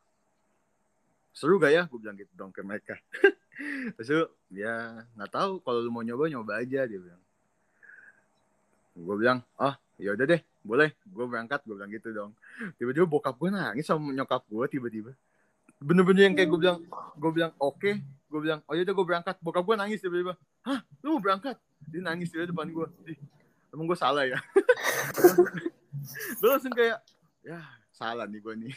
Seru 1.31 1.55
gak 1.55 1.71
ya? 1.71 1.87
Gue 1.87 1.99
bilang 2.03 2.19
gitu 2.19 2.31
dong 2.35 2.51
ke 2.51 2.59
mereka. 2.59 2.99
Terus 3.95 4.27
ya 4.51 5.07
nggak 5.15 5.31
tahu. 5.31 5.63
Kalau 5.63 5.79
lu 5.79 5.91
mau 5.91 6.03
nyoba, 6.03 6.27
nyoba 6.27 6.59
aja 6.59 6.83
dia 6.83 6.99
bilang. 6.99 7.21
Gue 8.91 9.15
bilang, 9.15 9.39
oh 9.55 9.71
ya 9.95 10.11
udah 10.11 10.25
deh, 10.27 10.41
boleh. 10.63 10.91
Gue 11.07 11.25
berangkat, 11.27 11.63
gue 11.63 11.75
bilang 11.75 11.91
gitu 11.91 12.09
dong. 12.11 12.31
Tiba-tiba 12.75 13.07
bokap 13.07 13.39
gue 13.39 13.49
nangis 13.49 13.87
sama 13.87 14.11
nyokap 14.11 14.43
gue 14.51 14.65
tiba-tiba. 14.67 15.11
Bener-bener 15.81 16.29
yang 16.29 16.35
kayak 16.35 16.49
gue 16.51 16.59
bilang, 16.59 16.79
gue 17.15 17.31
bilang 17.31 17.51
oke, 17.57 17.91
gue 18.03 18.39
bilang 18.43 18.59
oh 18.67 18.73
ya 18.75 18.83
udah 18.83 18.95
gue 18.95 19.05
berangkat. 19.07 19.35
Bokap 19.39 19.63
gue 19.63 19.75
nangis 19.79 20.03
tiba-tiba. 20.03 20.35
Hah, 20.67 20.83
lu 20.99 21.15
mau 21.15 21.21
berangkat? 21.23 21.55
Dia 21.87 22.01
nangis 22.03 22.29
di 22.29 22.43
depan 22.43 22.67
gue. 22.67 22.87
Emang 23.71 23.87
gue 23.87 23.97
salah 23.97 24.27
ya? 24.27 24.37
gue 26.39 26.49
langsung 26.49 26.73
kayak, 26.73 26.99
ya 27.45 27.59
salah 27.93 28.25
nih 28.27 28.39
gue 28.41 28.53
nih. 28.67 28.73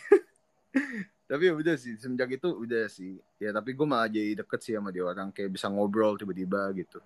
tapi 1.30 1.42
ya 1.48 1.54
udah 1.56 1.76
sih, 1.78 1.94
semenjak 1.98 2.36
itu 2.36 2.48
udah 2.50 2.84
sih. 2.90 3.18
Ya 3.40 3.50
tapi 3.54 3.72
gue 3.72 3.86
malah 3.86 4.10
jadi 4.10 4.44
deket 4.44 4.60
sih 4.62 4.74
sama 4.76 4.94
dia 4.94 5.04
orang. 5.06 5.30
Kayak 5.30 5.54
bisa 5.54 5.66
ngobrol 5.70 6.18
tiba-tiba 6.20 6.70
gitu. 6.76 6.98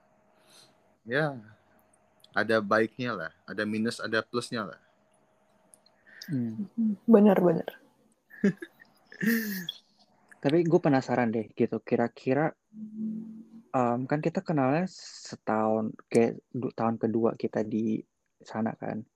Ya, 1.08 1.36
ada 2.36 2.60
baiknya 2.60 3.16
lah. 3.16 3.32
Ada 3.48 3.64
minus, 3.64 3.98
ada 4.02 4.20
plusnya 4.20 4.68
lah. 4.68 4.80
Hmm. 6.28 6.68
bener-bener 7.08 7.64
tapi 10.44 10.60
gue 10.60 10.76
penasaran 10.76 11.32
deh 11.32 11.48
gitu 11.56 11.80
kira-kira 11.80 12.52
em, 13.72 14.00
kan 14.04 14.20
kita 14.20 14.44
kenalnya 14.44 14.84
setahun 14.92 15.96
kayak 16.12 16.36
tahun 16.76 17.00
kedua 17.00 17.32
kita 17.32 17.64
di 17.64 18.04
sana 18.44 18.76
kan 18.76 19.08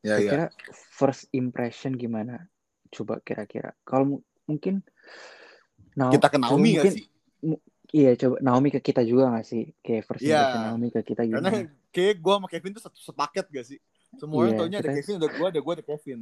Ya, 0.00 0.16
ya. 0.16 0.32
kira-kira 0.32 0.46
first 0.90 1.28
impression 1.30 1.92
gimana 1.92 2.48
coba 2.88 3.20
kira-kira 3.20 3.76
kalau 3.84 4.04
mu- 4.16 4.24
mungkin 4.44 4.80
Nao- 5.92 6.08
Kita 6.08 6.30
ke 6.30 6.38
Naomi 6.38 6.72
gak 6.72 6.86
mungkin- 6.86 6.94
sih? 6.94 7.04
iya 7.90 8.14
coba 8.14 8.36
Naomi 8.40 8.68
ke 8.70 8.80
kita 8.80 9.02
juga 9.02 9.28
gak 9.30 9.44
sih 9.44 9.74
kayak 9.78 10.02
first 10.04 10.22
Iya. 10.22 10.40
impression 10.40 10.62
Naomi 10.64 10.88
ke 10.88 11.00
kita 11.02 11.22
Karena 11.22 11.50
gimana 11.52 11.68
kayak 11.90 12.14
gue 12.16 12.34
sama 12.34 12.46
Kevin 12.48 12.72
tuh 12.72 12.82
satu 12.82 12.98
sepaket 12.98 13.46
gak 13.46 13.66
sih? 13.66 13.78
Semua 14.16 14.42
orang 14.42 14.54
Iya, 14.54 14.58
taunya 14.58 14.78
ada 14.78 14.84
kita- 14.84 14.96
Kevin, 14.96 15.14
ada 15.16 15.28
gue, 15.28 15.46
ada 15.46 15.60
gue, 15.60 15.72
ada 15.74 15.84
Kevin. 15.84 16.18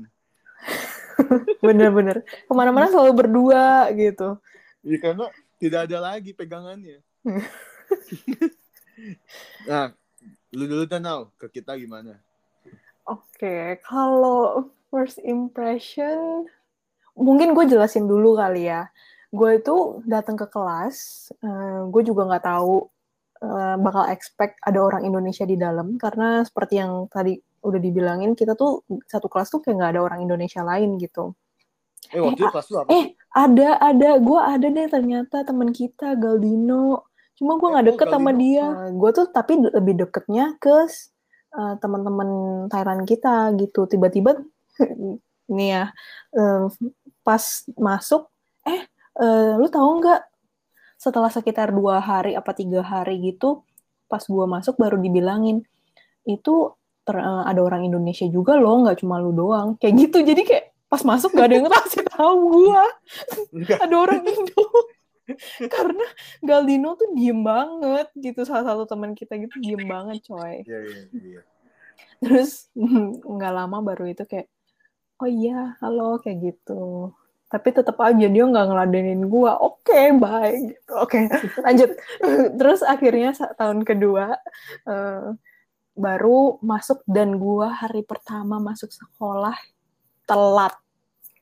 bener-bener 1.64 2.16
ke 2.24 2.52
mana-mana 2.52 2.88
selalu 2.88 3.12
berdua 3.14 3.88
gitu 3.92 4.38
Iya 4.82 4.98
karena 5.00 5.26
tidak 5.58 5.80
ada 5.86 5.98
lagi 6.00 6.30
pegangannya. 6.32 6.98
nah, 9.66 9.90
lu 10.50 10.64
dulu 10.64 10.84
dan 10.84 11.02
now 11.02 11.30
ke 11.34 11.60
kita 11.60 11.74
gimana? 11.74 12.18
Oke, 13.08 13.80
kalau 13.88 14.68
first 14.92 15.16
impression, 15.24 16.44
mungkin 17.16 17.56
gue 17.56 17.64
jelasin 17.64 18.04
dulu 18.04 18.36
kali 18.36 18.68
ya. 18.68 18.92
Gue 19.32 19.60
itu 19.60 20.00
datang 20.04 20.36
ke 20.36 20.44
kelas, 20.48 20.96
eh, 21.40 21.80
gue 21.88 22.02
juga 22.04 22.28
nggak 22.28 22.44
tahu 22.44 22.76
eh, 23.38 23.76
bakal 23.78 24.04
expect 24.10 24.58
ada 24.66 24.78
orang 24.82 25.02
Indonesia 25.08 25.46
di 25.46 25.56
dalam, 25.56 25.94
karena 25.96 26.42
seperti 26.42 26.74
yang 26.82 27.06
tadi 27.08 27.38
udah 27.64 27.80
dibilangin, 27.80 28.34
kita 28.34 28.52
tuh 28.58 28.82
satu 29.06 29.26
kelas 29.30 29.48
tuh 29.52 29.60
kayak 29.62 29.76
nggak 29.78 29.90
ada 29.96 30.00
orang 30.04 30.20
Indonesia 30.26 30.60
lain 30.66 30.98
gitu. 31.00 31.32
Eh 32.12 32.20
waktu 32.20 32.44
Eh, 32.44 32.50
kelas 32.50 32.66
lu 32.72 32.76
apa? 32.82 32.88
Eh, 32.92 33.04
ada, 33.36 33.68
ada, 33.80 34.10
gue 34.18 34.40
ada 34.40 34.66
deh 34.68 34.88
ternyata 34.90 35.36
teman 35.48 35.70
kita, 35.72 36.16
Galdino. 36.18 37.08
Cuma 37.38 37.56
gue 37.60 37.68
Eh, 37.68 37.72
nggak 37.72 37.86
deket 37.94 38.06
sama 38.10 38.30
dia. 38.34 38.66
Gue 38.92 39.10
tuh 39.14 39.26
tapi 39.30 39.52
lebih 39.60 39.94
deketnya 40.02 40.56
ke 40.58 40.88
eh, 41.54 41.74
teman-teman 41.80 42.28
Thailand 42.72 43.02
kita 43.08 43.52
gitu. 43.60 43.88
Tiba-tiba 43.88 44.36
nih 45.56 45.68
ya, 45.72 45.84
eh, 46.36 46.64
pas 47.24 47.42
masuk, 47.76 48.28
eh, 48.68 48.82
eh, 49.20 49.52
lu 49.56 49.68
tahu 49.68 50.02
nggak? 50.04 50.22
Setelah 50.98 51.30
sekitar 51.30 51.70
dua 51.70 52.02
hari 52.02 52.34
apa 52.34 52.50
tiga 52.56 52.82
hari 52.82 53.22
gitu, 53.22 53.62
pas 54.10 54.24
gue 54.24 54.46
masuk 54.48 54.74
baru 54.80 54.96
dibilangin 54.98 55.62
itu 56.28 56.72
ter- 57.08 57.24
eh, 57.24 57.42
ada 57.48 57.60
orang 57.64 57.88
Indonesia 57.88 58.28
juga 58.28 58.60
loh 58.60 58.84
nggak 58.84 59.00
cuma 59.00 59.16
lu 59.16 59.32
doang 59.32 59.80
kayak 59.80 59.94
gitu 60.08 60.20
jadi 60.20 60.42
kayak 60.44 60.64
pas 60.88 61.04
masuk 61.04 61.36
gak 61.36 61.52
ada 61.52 61.54
yang 61.60 61.68
ngasih 61.68 62.04
tahu 62.16 62.34
gua 62.48 62.84
ada 63.76 63.94
orang 63.96 64.24
Indo 64.24 64.64
karena 65.74 66.06
Galdino 66.40 66.96
tuh 66.96 67.12
diem 67.12 67.40
banget 67.40 68.08
gitu 68.16 68.42
salah 68.48 68.74
satu 68.74 68.88
teman 68.88 69.12
kita 69.12 69.36
gitu 69.36 69.56
diem 69.60 69.84
banget 69.84 70.24
coy. 70.24 70.64
Iya, 70.64 70.78
iya, 70.84 71.00
iya. 71.12 71.40
terus 72.18 72.66
nggak 73.36 73.52
lama 73.54 73.78
baru 73.82 74.10
itu 74.10 74.24
kayak 74.26 74.48
oh 75.22 75.28
iya 75.28 75.76
halo 75.82 76.18
kayak 76.22 76.54
gitu. 76.54 77.12
Tapi 77.48 77.68
tetap 77.72 77.96
aja 78.04 78.26
dia 78.28 78.44
nggak 78.44 78.66
ngeladenin 78.68 79.24
gua. 79.28 79.56
Oke 79.60 80.12
bye 80.16 80.52
gitu. 80.52 80.92
Oke 80.96 81.28
lanjut. 81.64 81.90
Terus 82.56 82.80
akhirnya 82.84 83.32
tahun 83.56 83.84
kedua 83.84 84.36
eh, 84.88 85.28
baru 85.98 86.62
masuk 86.62 87.02
dan 87.08 87.36
gua 87.40 87.74
hari 87.74 88.06
pertama 88.06 88.60
masuk 88.62 88.92
sekolah 88.92 89.56
telat. 90.28 90.76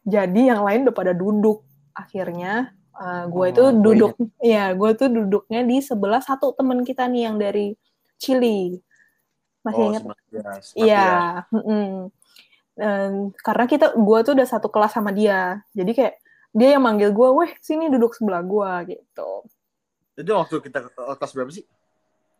Jadi 0.07 0.47
yang 0.47 0.63
lain 0.63 0.87
udah 0.87 0.97
pada 0.97 1.13
duduk. 1.13 1.67
Akhirnya 1.97 2.77
eh, 2.97 3.25
gua 3.29 3.45
Oh, 3.45 3.51
itu 3.51 3.63
duduk 3.77 4.13
ya 4.41 4.73
gua 4.73 4.91
tuh 4.93 5.09
duduknya 5.09 5.61
di 5.63 5.81
sebelah 5.81 6.21
satu 6.21 6.53
teman 6.53 6.81
kita 6.83 7.05
nih 7.07 7.29
yang 7.29 7.37
dari 7.37 7.77
Chili 8.17 8.81
masih 9.61 9.83
Oh, 9.83 9.89
ingat. 9.93 10.03
Iya. 10.79 11.45
Dan 12.77 13.33
karena 13.41 13.65
kita, 13.65 13.97
gue 13.97 14.19
tuh 14.21 14.37
udah 14.37 14.45
satu 14.45 14.69
kelas 14.69 14.93
sama 14.93 15.09
dia, 15.09 15.65
jadi 15.73 15.91
kayak 15.97 16.15
dia 16.53 16.69
yang 16.77 16.85
manggil 16.85 17.09
gue, 17.09 17.29
weh 17.33 17.49
sini 17.65 17.89
duduk 17.89 18.13
sebelah 18.13 18.45
gue 18.45 18.97
gitu. 18.97 19.31
Itu 20.13 20.31
waktu 20.37 20.61
kita 20.61 20.85
eh, 20.85 21.17
kelas 21.17 21.33
berapa 21.33 21.51
sih? 21.53 21.65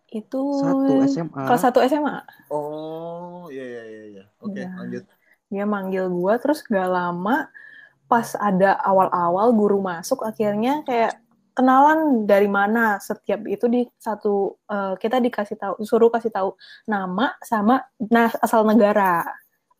Itu 0.07 0.61
Satu 0.61 0.93
SMA. 1.09 1.41
kelas 1.41 1.63
satu 1.65 1.81
SMA. 1.83 2.21
Oh, 2.53 3.49
iya, 3.49 3.65
iya, 3.65 3.83
iya. 3.89 4.03
iya. 4.13 4.25
Oke, 4.39 4.61
Iya. 4.61 4.69
lanjut. 4.77 5.05
Dia 5.49 5.65
manggil 5.65 6.05
gue, 6.13 6.33
terus 6.37 6.61
gak 6.63 6.89
lama 6.89 7.49
pas 8.07 8.35
ada 8.39 8.79
awal-awal 8.83 9.51
guru 9.55 9.83
masuk, 9.83 10.23
akhirnya 10.23 10.87
kayak 10.87 11.19
kenalan 11.57 12.29
dari 12.29 12.47
mana 12.47 13.01
setiap 13.01 13.41
itu 13.49 13.67
di 13.67 13.83
satu 13.97 14.61
eh, 14.69 14.95
kita 15.01 15.19
dikasih 15.19 15.57
tahu, 15.57 15.75
suruh 15.83 16.13
kasih 16.13 16.31
tahu 16.31 16.53
nama 16.85 17.33
sama 17.41 17.81
nah 18.13 18.29
asal 18.45 18.69
negara 18.69 19.25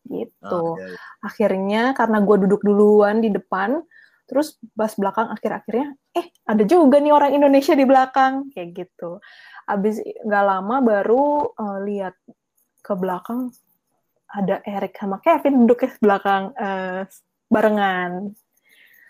gitu. 0.07 0.63
Ah, 0.73 0.79
iya, 0.79 0.87
iya. 0.87 0.97
akhirnya 1.21 1.83
karena 1.93 2.17
gue 2.23 2.37
duduk 2.47 2.61
duluan 2.63 3.19
di 3.19 3.29
depan 3.29 3.83
terus 4.27 4.59
pas 4.75 4.91
belakang 4.99 5.31
akhir-akhirnya 5.31 5.95
eh 6.11 6.27
ada 6.43 6.63
juga 6.67 6.99
nih 6.99 7.15
orang 7.15 7.31
Indonesia 7.31 7.71
di 7.75 7.87
belakang 7.87 8.51
kayak 8.51 8.75
gitu 8.75 9.23
abis 9.67 10.03
nggak 10.03 10.45
lama 10.47 10.75
baru 10.83 11.55
eh, 11.55 11.79
lihat 11.87 12.15
ke 12.83 12.93
belakang 12.95 13.51
ada 14.27 14.59
Eric 14.67 14.99
sama 14.99 15.23
Kevin 15.23 15.63
duduk 15.63 15.87
di 15.87 15.99
belakang 16.03 16.51
eh, 16.59 17.07
barengan. 17.47 18.35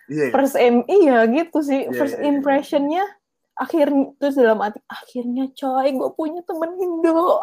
Iya, 0.08 0.32
iya. 0.32 0.34
first 0.34 0.56
M 0.56 0.88
iya 0.88 1.18
gitu 1.28 1.60
sih. 1.60 1.88
Iya, 1.88 1.94
first 1.94 2.16
iya, 2.18 2.24
iya. 2.24 2.30
impressionnya 2.32 3.04
akhir 3.58 3.90
terus 4.22 4.38
dalam 4.38 4.62
hati 4.62 4.80
akhirnya 4.86 5.50
coy 5.52 5.90
gue 5.92 6.10
punya 6.14 6.42
temen 6.46 6.72
Indo. 6.78 7.42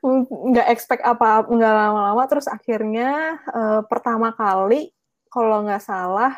Nggak 0.50 0.68
expect 0.72 1.04
apa 1.04 1.44
nggak 1.44 1.74
lama-lama 1.76 2.24
terus 2.24 2.48
akhirnya 2.48 3.36
eh, 3.44 3.80
pertama 3.84 4.32
kali 4.32 4.88
kalau 5.28 5.60
nggak 5.68 5.84
salah 5.84 6.32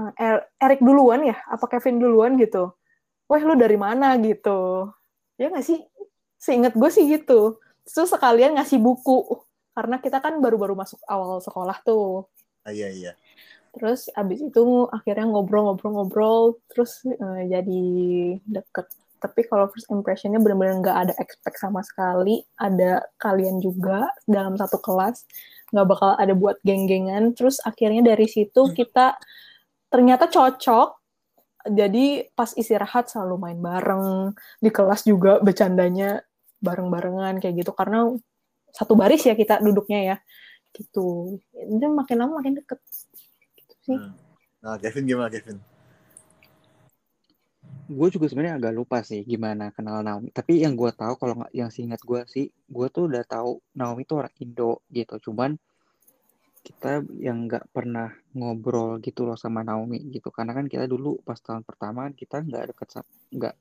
eh, 0.00 0.12
Er- 0.16 0.48
Eric 0.56 0.80
duluan 0.80 1.20
ya 1.20 1.36
apa 1.44 1.68
Kevin 1.68 2.00
duluan 2.00 2.40
gitu. 2.40 2.72
Wah 3.30 3.42
lu 3.44 3.54
dari 3.54 3.76
mana? 3.76 4.16
gitu. 4.18 4.90
Ya 5.36 5.52
nggak 5.52 5.62
sih? 5.62 5.78
Seingat 6.40 6.72
gue 6.72 6.90
sih 6.90 7.04
gitu. 7.06 7.60
Terus 7.84 8.10
sekalian 8.10 8.56
ngasih 8.56 8.80
buku 8.80 9.44
karena 9.80 9.96
kita 9.96 10.20
kan 10.20 10.36
baru-baru 10.44 10.76
masuk 10.76 11.00
awal 11.08 11.40
sekolah 11.40 11.80
tuh 11.80 12.28
Ah, 12.64 12.72
iya, 12.72 12.88
iya. 12.92 13.12
Terus 13.70 14.10
abis 14.12 14.42
itu 14.42 14.90
akhirnya 14.90 15.30
ngobrol-ngobrol-ngobrol, 15.30 16.58
terus 16.68 17.06
eh, 17.06 17.42
jadi 17.48 17.84
deket. 18.44 18.86
Tapi 19.20 19.40
kalau 19.46 19.68
first 19.68 19.88
impressionnya 19.92 20.40
benar-benar 20.40 20.80
nggak 20.80 20.98
ada 21.08 21.14
expect 21.20 21.60
sama 21.60 21.80
sekali. 21.84 22.42
Ada 22.56 23.04
kalian 23.20 23.60
juga 23.62 24.08
dalam 24.24 24.56
satu 24.56 24.80
kelas, 24.80 25.24
nggak 25.72 25.86
bakal 25.86 26.10
ada 26.18 26.34
buat 26.34 26.56
geng-gengan. 26.66 27.32
Terus 27.36 27.62
akhirnya 27.62 28.12
dari 28.12 28.26
situ 28.28 28.72
kita 28.74 29.16
ternyata 29.92 30.26
cocok. 30.28 30.98
Jadi 31.60 32.24
pas 32.32 32.56
istirahat 32.56 33.12
selalu 33.12 33.36
main 33.36 33.60
bareng, 33.60 34.32
di 34.64 34.70
kelas 34.72 35.04
juga 35.04 35.36
bercandanya 35.44 36.24
bareng-barengan 36.64 37.36
kayak 37.36 37.64
gitu. 37.64 37.72
Karena 37.76 38.08
satu 38.72 38.94
baris 38.98 39.22
ya 39.26 39.34
kita 39.34 39.62
duduknya 39.62 40.14
ya 40.14 40.16
gitu. 40.74 41.38
Dan 41.54 41.94
makin 41.98 42.16
lama 42.22 42.38
makin 42.38 42.58
deket. 42.58 42.78
Gitu 43.58 43.74
sih. 43.82 43.98
Hmm. 43.98 44.14
Nah, 44.60 44.76
Kevin 44.76 45.08
gimana, 45.08 45.32
Kevin? 45.32 45.58
gue 47.90 48.08
juga 48.14 48.30
sebenarnya 48.30 48.62
agak 48.62 48.74
lupa 48.78 49.02
sih 49.02 49.26
gimana 49.26 49.74
kenal 49.74 50.06
Naomi. 50.06 50.30
Tapi 50.30 50.62
yang 50.62 50.78
gue 50.78 50.94
tahu 50.94 51.18
kalau 51.18 51.42
nggak 51.42 51.50
yang 51.50 51.74
seingat 51.74 51.98
gue 52.06 52.22
sih, 52.30 52.46
gue 52.46 52.86
tuh 52.86 53.10
udah 53.10 53.26
tahu 53.26 53.58
Naomi 53.74 54.06
itu 54.06 54.14
orang 54.14 54.30
Indo 54.38 54.86
gitu. 54.94 55.18
Cuman 55.18 55.58
kita 56.62 57.02
yang 57.18 57.50
nggak 57.50 57.66
pernah 57.74 58.14
ngobrol 58.30 59.02
gitu 59.02 59.26
loh 59.26 59.34
sama 59.34 59.66
Naomi 59.66 59.98
gitu. 60.14 60.30
Karena 60.30 60.54
kan 60.54 60.70
kita 60.70 60.86
dulu 60.86 61.18
pas 61.26 61.42
tahun 61.42 61.66
pertama 61.66 62.14
kita 62.14 62.46
nggak 62.46 62.64
deket 62.74 62.88
nggak 63.34 63.54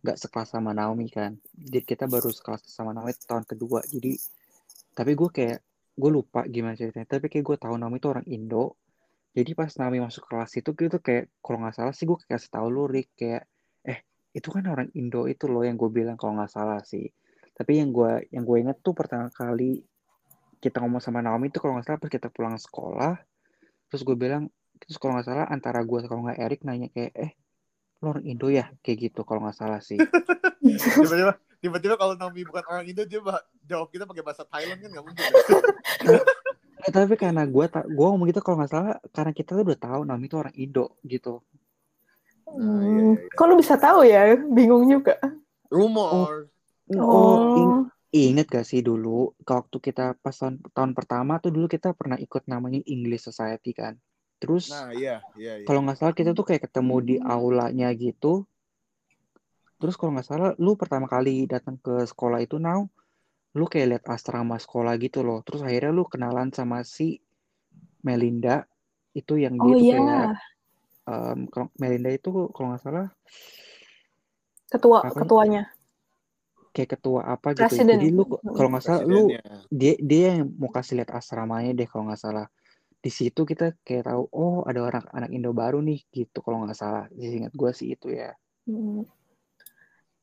nggak 0.00 0.18
sekelas 0.18 0.48
sama 0.56 0.72
Naomi 0.72 1.08
kan. 1.12 1.36
Jadi 1.52 1.84
kita 1.84 2.04
baru 2.08 2.32
sekelas 2.32 2.64
sama 2.68 2.96
Naomi 2.96 3.12
tahun 3.24 3.44
kedua. 3.44 3.84
Jadi 3.86 4.16
tapi 4.96 5.12
gue 5.14 5.30
kayak 5.30 5.58
gue 5.96 6.10
lupa 6.10 6.44
gimana 6.48 6.74
ceritanya. 6.76 7.08
Tapi 7.08 7.28
kayak 7.28 7.44
gue 7.44 7.56
tahu 7.60 7.74
Naomi 7.76 8.00
itu 8.00 8.08
orang 8.08 8.26
Indo. 8.28 8.80
Jadi 9.30 9.50
pas 9.54 9.70
Naomi 9.78 10.02
masuk 10.02 10.26
kelas 10.26 10.50
itu 10.58 10.70
gitu 10.74 10.98
kayak 10.98 11.30
kalau 11.38 11.62
nggak 11.62 11.74
salah 11.76 11.94
sih 11.94 12.04
gue 12.08 12.18
kasih 12.18 12.50
tahu 12.50 12.66
lu 12.66 12.90
Rick 12.90 13.14
kayak 13.14 13.46
eh 13.86 14.02
itu 14.34 14.48
kan 14.50 14.66
orang 14.66 14.90
Indo 14.98 15.30
itu 15.30 15.46
loh 15.46 15.62
yang 15.62 15.78
gue 15.78 15.90
bilang 15.92 16.18
kalau 16.18 16.34
nggak 16.40 16.50
salah 16.50 16.82
sih. 16.82 17.06
Tapi 17.54 17.78
yang 17.78 17.94
gue 17.94 18.26
yang 18.34 18.42
gue 18.42 18.56
inget 18.58 18.78
tuh 18.82 18.96
pertama 18.96 19.30
kali 19.30 19.84
kita 20.60 20.84
ngomong 20.84 21.00
sama 21.00 21.24
Naomi 21.24 21.48
itu 21.48 21.56
kalau 21.56 21.80
nggak 21.80 21.88
salah 21.88 22.00
pas 22.00 22.12
kita 22.12 22.28
pulang 22.28 22.60
sekolah 22.60 23.16
terus 23.88 24.06
gue 24.06 24.14
bilang 24.14 24.46
terus 24.76 25.00
kalau 25.00 25.16
nggak 25.16 25.26
salah 25.26 25.46
antara 25.48 25.80
gue 25.82 25.98
kalau 26.04 26.28
nggak 26.28 26.38
Erik 26.38 26.60
nanya 26.62 26.88
kayak 26.92 27.12
eh 27.16 27.32
lo 28.00 28.06
orang 28.10 28.24
Indo 28.24 28.48
ya 28.48 28.72
kayak 28.80 28.98
gitu 29.06 29.20
kalau 29.22 29.44
nggak 29.44 29.56
salah 29.56 29.78
sih. 29.78 29.96
Tiba-tiba, 30.60 31.32
tiba-tiba 31.58 31.94
kalau 31.94 32.16
Naomi 32.16 32.42
bukan 32.42 32.64
orang 32.64 32.84
Indo, 32.84 33.04
dia 33.04 33.20
bah- 33.20 33.44
jawab 33.62 33.88
kita 33.88 34.04
pakai 34.04 34.20
bahasa 34.20 34.44
Thailand 34.44 34.80
kan 34.80 34.88
nggak 34.90 35.04
mungkin. 35.04 35.24
Eh, 36.80 36.88
tapi 36.88 37.12
karena 37.12 37.44
gue 37.44 37.66
tak 37.68 37.84
gue 37.86 38.00
ngomong 38.00 38.24
gitu 38.24 38.40
kalau 38.40 38.56
nggak 38.56 38.72
salah 38.72 38.96
karena 39.12 39.36
kita 39.36 39.52
tuh 39.52 39.68
udah 39.68 39.76
tahu 39.76 40.00
Naomi 40.00 40.32
itu 40.32 40.40
orang 40.40 40.56
Indo 40.56 40.96
gitu. 41.04 41.44
Nah, 42.48 42.80
iya, 42.80 42.80
Hmm, 42.80 42.80
iya, 42.80 43.20
iya. 43.20 43.36
kok 43.36 43.44
lu 43.44 43.54
bisa 43.60 43.76
tahu 43.76 44.00
ya? 44.00 44.32
Bingung 44.32 44.88
juga. 44.88 45.20
Rumor. 45.68 46.48
Oh, 46.96 47.52
ing- 47.52 47.68
Oh, 47.68 47.84
inget 48.10 48.48
gak 48.48 48.64
sih 48.64 48.80
dulu 48.80 49.36
waktu 49.38 49.76
kita 49.76 50.16
pas 50.16 50.32
tahun, 50.32 50.64
tahun 50.72 50.96
pertama 50.96 51.36
tuh 51.36 51.52
dulu 51.52 51.68
kita 51.68 51.92
pernah 51.92 52.16
ikut 52.16 52.48
namanya 52.48 52.80
English 52.82 53.28
Society 53.28 53.70
kan. 53.70 54.00
Terus 54.40 54.72
Nah, 54.72 54.90
iya, 54.96 55.20
iya, 55.36 55.52
iya. 55.60 55.66
kalau 55.68 55.84
nggak 55.84 55.98
salah 56.00 56.14
kita 56.16 56.32
tuh 56.32 56.44
kayak 56.48 56.64
ketemu 56.66 56.96
di 57.04 57.16
aulanya 57.20 57.92
gitu. 57.92 58.48
Terus 59.80 59.94
kalau 59.96 60.16
nggak 60.16 60.28
salah 60.28 60.50
lu 60.60 60.76
pertama 60.76 61.06
kali 61.08 61.44
datang 61.48 61.76
ke 61.80 62.04
sekolah 62.08 62.40
itu 62.40 62.56
now 62.56 62.88
lu 63.58 63.66
kayak 63.66 63.86
lihat 63.96 64.04
asrama 64.08 64.56
sekolah 64.56 64.94
gitu 65.00 65.20
loh. 65.26 65.44
Terus 65.44 65.60
akhirnya 65.66 65.92
lu 65.92 66.04
kenalan 66.08 66.48
sama 66.54 66.80
si 66.86 67.20
Melinda 68.00 68.64
itu 69.12 69.36
yang 69.36 69.58
dia 69.58 69.74
oh 69.74 69.76
tuh 69.76 69.84
iya, 69.84 69.98
kayak 70.00 70.26
em, 71.10 71.38
kalau 71.50 71.66
Melinda 71.76 72.10
itu 72.14 72.28
kalau 72.54 72.66
nggak 72.72 72.82
salah 72.84 73.06
ketua 74.70 75.02
apa 75.02 75.18
ketuanya. 75.18 75.62
kayak 76.70 76.90
ketua 76.96 77.20
apa 77.26 77.48
gitu. 77.58 77.66
Presiden. 77.66 77.98
Jadi 77.98 78.08
lu 78.14 78.22
kalau 78.54 78.68
nggak 78.70 78.84
salah 78.86 79.02
lu 79.02 79.34
dia 79.74 79.94
dia 79.98 80.38
yang 80.38 80.46
mau 80.54 80.70
kasih 80.70 81.02
lihat 81.02 81.10
asramanya 81.18 81.74
deh 81.74 81.88
kalau 81.90 82.06
nggak 82.06 82.22
salah 82.22 82.46
di 83.00 83.08
situ 83.08 83.48
kita 83.48 83.72
kayak 83.80 84.12
tahu 84.12 84.28
oh 84.32 84.60
ada 84.68 84.84
orang 84.84 85.04
anak 85.16 85.32
Indo 85.32 85.56
baru 85.56 85.80
nih 85.80 86.04
gitu 86.12 86.44
kalau 86.44 86.62
nggak 86.64 86.76
salah 86.76 87.08
ingat 87.16 87.52
gue 87.56 87.70
sih 87.72 87.96
itu 87.96 88.12
ya 88.12 88.36
Hmm. 88.68 89.02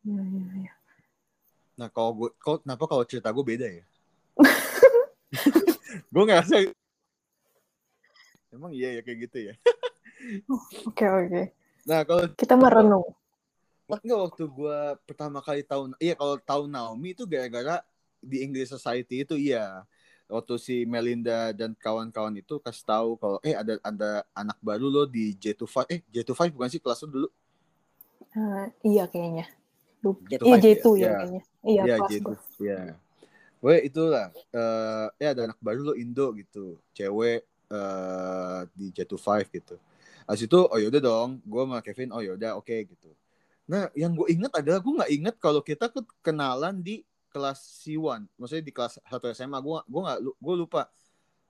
Iya, 0.07 0.23
iya, 0.23 0.43
iya. 0.63 0.73
Nah, 1.75 1.91
kalau 1.91 2.15
gue, 2.15 2.29
kalau, 2.39 2.57
kenapa 2.63 2.83
kalau 2.87 3.03
cerita 3.03 3.27
gue 3.27 3.43
beda 3.43 3.67
ya? 3.67 3.83
gue 6.13 6.23
ngerasa 6.23 6.63
Emang 8.47 8.71
iya 8.71 8.95
ya 8.97 9.01
kayak 9.03 9.19
gitu 9.27 9.37
ya. 9.51 9.53
Oke, 10.87 11.05
oke. 11.05 11.41
Nah, 11.85 12.01
kalau 12.07 12.25
Kita 12.33 12.55
merenung. 12.55 13.05
enggak 13.87 14.19
waktu 14.31 14.43
gue 14.47 14.79
pertama 15.07 15.39
kali 15.39 15.63
tahu 15.63 15.95
iya 15.99 16.11
kalau 16.15 16.35
tahu 16.41 16.67
Naomi 16.67 17.15
itu 17.15 17.23
gara-gara 17.23 17.79
di 18.19 18.43
English 18.43 18.71
Society 18.71 19.23
itu 19.23 19.35
iya. 19.35 19.83
Waktu 20.27 20.53
si 20.59 20.75
Melinda 20.83 21.55
dan 21.55 21.71
kawan-kawan 21.79 22.35
itu 22.35 22.59
kasih 22.59 22.83
tahu 22.83 23.09
kalau 23.21 23.37
eh 23.47 23.55
ada 23.55 23.79
ada 23.79 24.09
anak 24.35 24.57
baru 24.59 24.87
loh 24.91 25.05
di 25.07 25.31
J25 25.39 25.87
eh 25.93 25.99
J25 26.11 26.51
bukan 26.55 26.69
sih 26.73 26.81
kelas 26.83 26.99
lu 27.07 27.09
dulu? 27.15 27.27
Eh, 28.37 28.65
iya 28.91 29.03
kayaknya. 29.11 29.45
Lupa. 30.03 30.21
J25 30.29 30.47
Iya, 30.47 30.57
ya? 30.57 30.63
J2 30.63 30.93
ya 31.03 31.09
Iya. 31.09 31.17
kayaknya. 31.19 31.41
Iya, 31.71 31.83
ya 31.87 31.95
kelas 31.95 32.09
gitu 32.11 32.31
gua. 32.33 32.37
ya 32.59 32.79
gue 33.57 33.75
itulah 33.89 34.25
eh 34.53 35.07
ya 35.23 35.29
ada 35.33 35.41
anak 35.49 35.59
baru 35.65 35.81
lo 35.91 35.93
Indo 35.97 36.29
gitu 36.37 36.77
cewek 36.97 37.41
eh 37.73 38.59
di 38.77 38.85
J25 38.95 39.47
gitu 39.53 39.75
Habis 40.27 40.43
itu 40.47 40.59
oh 40.59 40.79
yaudah 40.79 41.01
dong 41.01 41.29
gue 41.43 41.61
sama 41.65 41.79
Kevin 41.85 42.09
oh 42.15 42.21
yaudah 42.23 42.51
oke 42.59 42.75
gitu 42.91 43.09
nah 43.67 43.89
yang 43.97 44.13
gue 44.15 44.27
inget 44.31 44.51
adalah 44.55 44.79
gue 44.83 44.93
nggak 44.99 45.11
inget 45.17 45.35
kalau 45.43 45.61
kita 45.65 45.91
ke- 45.91 46.15
kenalan 46.23 46.79
di 46.83 47.03
kelas 47.27 47.59
C1 47.83 48.23
maksudnya 48.35 48.63
di 48.63 48.73
kelas 48.73 48.99
1 49.03 49.27
SMA 49.31 49.59
gue 49.59 49.77
gue 49.85 50.01
nggak 50.03 50.19
gue 50.23 50.55
lupa. 50.55 50.87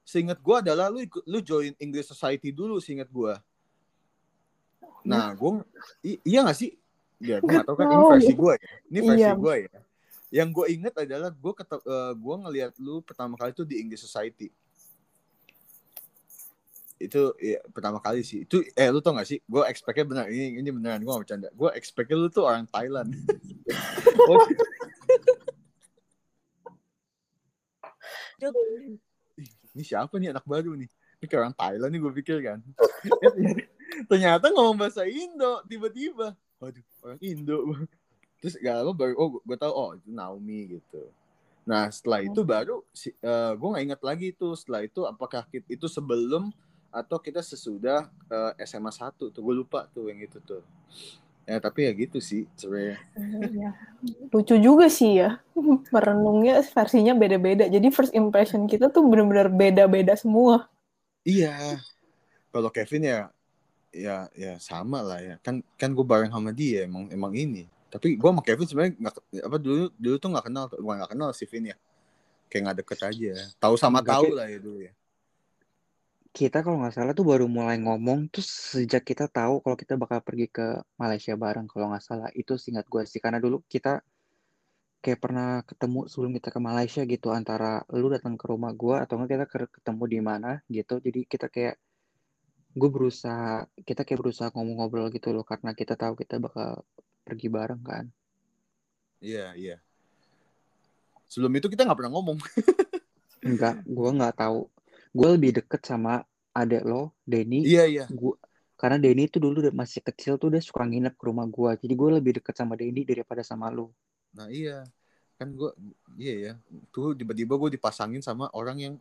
Seingat 0.08 0.40
gue 0.40 0.56
adalah 0.56 0.88
lu 0.88 1.04
lu 1.28 1.44
join 1.44 1.76
English 1.78 2.08
Society 2.08 2.56
dulu 2.56 2.80
seingat 2.80 3.12
gue 3.12 3.36
nah 5.04 5.32
gue 5.32 5.64
i- 6.04 6.20
iya 6.28 6.44
gak 6.44 6.60
sih? 6.60 6.76
Ya 7.24 7.40
gue 7.40 7.48
gak 7.48 7.64
tahu 7.64 7.80
kan 7.80 7.88
ini 7.88 8.04
versi 8.12 8.34
gue 8.36 8.54
ya. 8.60 8.68
Ini 8.92 9.00
versi 9.08 9.24
Iya. 9.24 9.32
gue 9.40 9.56
ya. 9.64 9.72
Yang 10.28 10.50
gue 10.52 10.66
inget 10.76 10.94
adalah 11.00 11.32
gue 11.32 11.54
kete, 11.56 11.78
eh, 11.80 12.14
gue 12.20 12.36
ngelihat 12.44 12.74
lu 12.84 13.00
pertama 13.00 13.40
kali 13.40 13.56
tuh 13.56 13.64
di 13.64 13.80
English 13.80 14.04
Society. 14.04 14.52
Itu 17.00 17.32
ya, 17.40 17.64
pertama 17.72 18.04
kali 18.04 18.20
sih. 18.28 18.44
Itu 18.44 18.60
eh 18.76 18.92
lu 18.92 19.00
tau 19.00 19.16
gak 19.16 19.32
sih? 19.32 19.40
Gue 19.48 19.64
expectnya 19.72 20.04
benar. 20.04 20.26
Ini 20.28 20.60
ini 20.60 20.70
beneran 20.76 21.00
gue 21.00 21.12
gak 21.16 21.24
bercanda. 21.24 21.48
Gue 21.56 21.72
expectnya 21.80 22.20
lu 22.20 22.28
tuh 22.28 22.44
orang 22.44 22.68
Thailand 22.68 23.16
oh, 24.28 24.44
Ih, 24.44 24.60
ini 29.74 29.84
siapa 29.84 30.14
nih 30.18 30.34
anak 30.34 30.46
baru 30.46 30.78
nih? 30.78 30.90
Ini 31.18 31.26
kayak 31.26 31.42
orang 31.42 31.58
Thailand 31.58 31.92
nih 31.94 32.02
gue 32.02 32.14
pikir 32.22 32.38
kan. 32.46 32.60
Ternyata 34.10 34.54
ngomong 34.54 34.78
bahasa 34.78 35.06
Indo 35.10 35.66
tiba-tiba. 35.66 36.38
Waduh 36.62 36.86
orang 37.02 37.20
Indo. 37.22 37.58
Terus 38.38 38.54
gak 38.62 38.86
lama 38.86 38.94
baru 38.94 39.14
oh 39.18 39.30
gue 39.42 39.58
tahu 39.58 39.74
oh 39.74 39.90
itu 39.98 40.10
Naomi 40.14 40.78
gitu. 40.78 41.10
Nah 41.66 41.90
setelah 41.90 42.22
itu 42.22 42.42
baru 42.46 42.86
si, 42.94 43.10
eh, 43.12 43.52
gue 43.58 43.68
nggak 43.68 43.86
ingat 43.92 44.02
lagi 44.06 44.28
tuh 44.32 44.54
setelah 44.54 44.86
itu 44.86 45.02
apakah 45.04 45.44
kita, 45.50 45.68
itu 45.68 45.90
sebelum 45.90 46.54
atau 46.94 47.18
kita 47.18 47.42
sesudah 47.42 48.08
eh, 48.30 48.64
SMA 48.64 48.94
1 48.94 49.18
tuh 49.18 49.30
gue 49.34 49.56
lupa 49.58 49.90
tuh 49.90 50.14
yang 50.14 50.22
itu 50.22 50.38
tuh 50.46 50.62
ya 51.48 51.64
tapi 51.64 51.88
ya 51.88 51.92
gitu 51.96 52.20
sih 52.20 52.44
sebenarnya 52.60 53.00
Iya. 53.48 53.72
Lucu 54.30 54.56
juga 54.60 54.92
sih 54.92 55.24
ya. 55.24 55.40
Merenungnya 55.96 56.60
versinya 56.62 57.16
beda-beda. 57.16 57.66
Jadi 57.72 57.88
first 57.90 58.12
impression 58.14 58.68
kita 58.68 58.92
tuh 58.92 59.08
bener-bener 59.08 59.48
beda-beda 59.48 60.14
semua. 60.20 60.68
Iya. 61.24 61.80
Kalau 62.52 62.70
Kevin 62.70 63.08
ya 63.08 63.20
ya 63.96 64.28
ya 64.36 64.60
sama 64.60 65.00
lah 65.02 65.24
ya. 65.24 65.36
Kan 65.40 65.64
kan 65.80 65.96
gue 65.96 66.06
bareng 66.06 66.30
sama 66.30 66.52
dia 66.52 66.84
emang 66.86 67.08
emang 67.10 67.32
ini. 67.34 67.66
Tapi 67.88 68.20
gue 68.20 68.30
sama 68.30 68.44
Kevin 68.44 68.68
sebenarnya 68.68 68.94
nggak 69.00 69.16
apa 69.48 69.58
dulu 69.58 69.84
dulu 69.96 70.16
tuh 70.20 70.30
nggak 70.36 70.46
kenal 70.52 70.66
gue 70.68 70.94
nggak 71.00 71.12
kenal 71.16 71.30
si 71.32 71.48
Vin 71.48 71.72
ya. 71.72 71.78
Kayak 72.52 72.62
nggak 72.70 72.78
deket 72.84 73.00
aja. 73.08 73.34
Tahu 73.58 73.76
sama 73.80 74.04
tahu 74.04 74.36
lah 74.36 74.52
ya 74.52 74.60
dulu 74.60 74.84
ya. 74.84 74.94
Kita 76.38 76.62
kalau 76.62 76.78
nggak 76.86 76.94
salah 76.94 77.14
tuh 77.18 77.26
baru 77.26 77.50
mulai 77.50 77.82
ngomong 77.82 78.30
tuh 78.30 78.46
sejak 78.46 79.02
kita 79.02 79.26
tahu 79.26 79.58
kalau 79.66 79.74
kita 79.74 79.98
bakal 79.98 80.22
pergi 80.22 80.46
ke 80.46 80.86
Malaysia 81.02 81.34
bareng 81.34 81.66
kalau 81.66 81.90
nggak 81.90 82.06
salah. 82.06 82.30
Itu 82.38 82.62
singkat 82.62 82.86
gue 82.86 83.04
sih 83.10 83.18
karena 83.18 83.42
dulu 83.42 83.66
kita 83.66 84.06
kayak 85.02 85.18
pernah 85.18 85.66
ketemu 85.66 86.06
sebelum 86.06 86.38
kita 86.38 86.54
ke 86.54 86.60
Malaysia 86.62 87.02
gitu 87.10 87.34
antara 87.34 87.82
lu 87.90 88.14
datang 88.14 88.38
ke 88.38 88.46
rumah 88.54 88.70
gue 88.70 88.96
atau 89.02 89.18
nggak 89.18 89.30
kita 89.34 89.46
ke- 89.50 89.74
ketemu 89.82 90.04
di 90.14 90.20
mana 90.22 90.52
gitu. 90.70 91.02
Jadi 91.02 91.26
kita 91.26 91.50
kayak 91.50 91.76
gue 92.78 92.90
berusaha 92.94 93.66
kita 93.82 94.06
kayak 94.06 94.22
berusaha 94.22 94.54
ngomong-ngobrol 94.54 95.10
gitu 95.10 95.34
loh 95.34 95.42
karena 95.42 95.74
kita 95.74 95.98
tahu 95.98 96.14
kita 96.22 96.38
bakal 96.38 96.86
pergi 97.26 97.50
bareng 97.50 97.82
kan. 97.82 98.06
Iya 99.26 99.58
iya. 99.58 99.76
Sebelum 101.26 101.50
itu 101.58 101.66
kita 101.66 101.82
nggak 101.82 101.98
pernah 101.98 102.14
ngomong. 102.14 102.38
Enggak, 103.50 103.82
gue 103.90 104.10
nggak 104.22 104.38
tahu. 104.38 104.77
Gue 105.18 105.30
lebih 105.34 105.52
deket 105.58 105.82
sama 105.82 106.22
adek 106.54 106.86
lo, 106.86 107.14
Denny. 107.26 107.66
iya 107.66 107.90
iya. 107.90 108.06
Gua, 108.10 108.38
karena 108.78 109.02
Denny 109.02 109.26
tuh 109.26 109.42
dulu 109.42 109.66
udah 109.66 109.74
masih 109.74 110.06
kecil 110.06 110.38
tuh 110.38 110.54
dia 110.54 110.62
suka 110.62 110.86
nginep 110.86 111.18
ke 111.18 111.24
rumah 111.26 111.50
gue. 111.50 111.72
Jadi 111.82 111.94
gue 111.98 112.10
lebih 112.22 112.32
deket 112.38 112.54
sama 112.54 112.78
Denny 112.78 113.02
daripada 113.02 113.42
sama 113.42 113.74
lu. 113.74 113.90
Nah 114.38 114.46
iya. 114.54 114.86
Kan 115.42 115.58
gue 115.58 115.74
iya 116.22 116.34
ya. 116.38 116.54
Tuh 116.94 117.18
tiba-tiba 117.18 117.58
gue 117.58 117.74
dipasangin 117.74 118.22
sama 118.22 118.54
orang 118.54 118.78
yang 118.78 118.94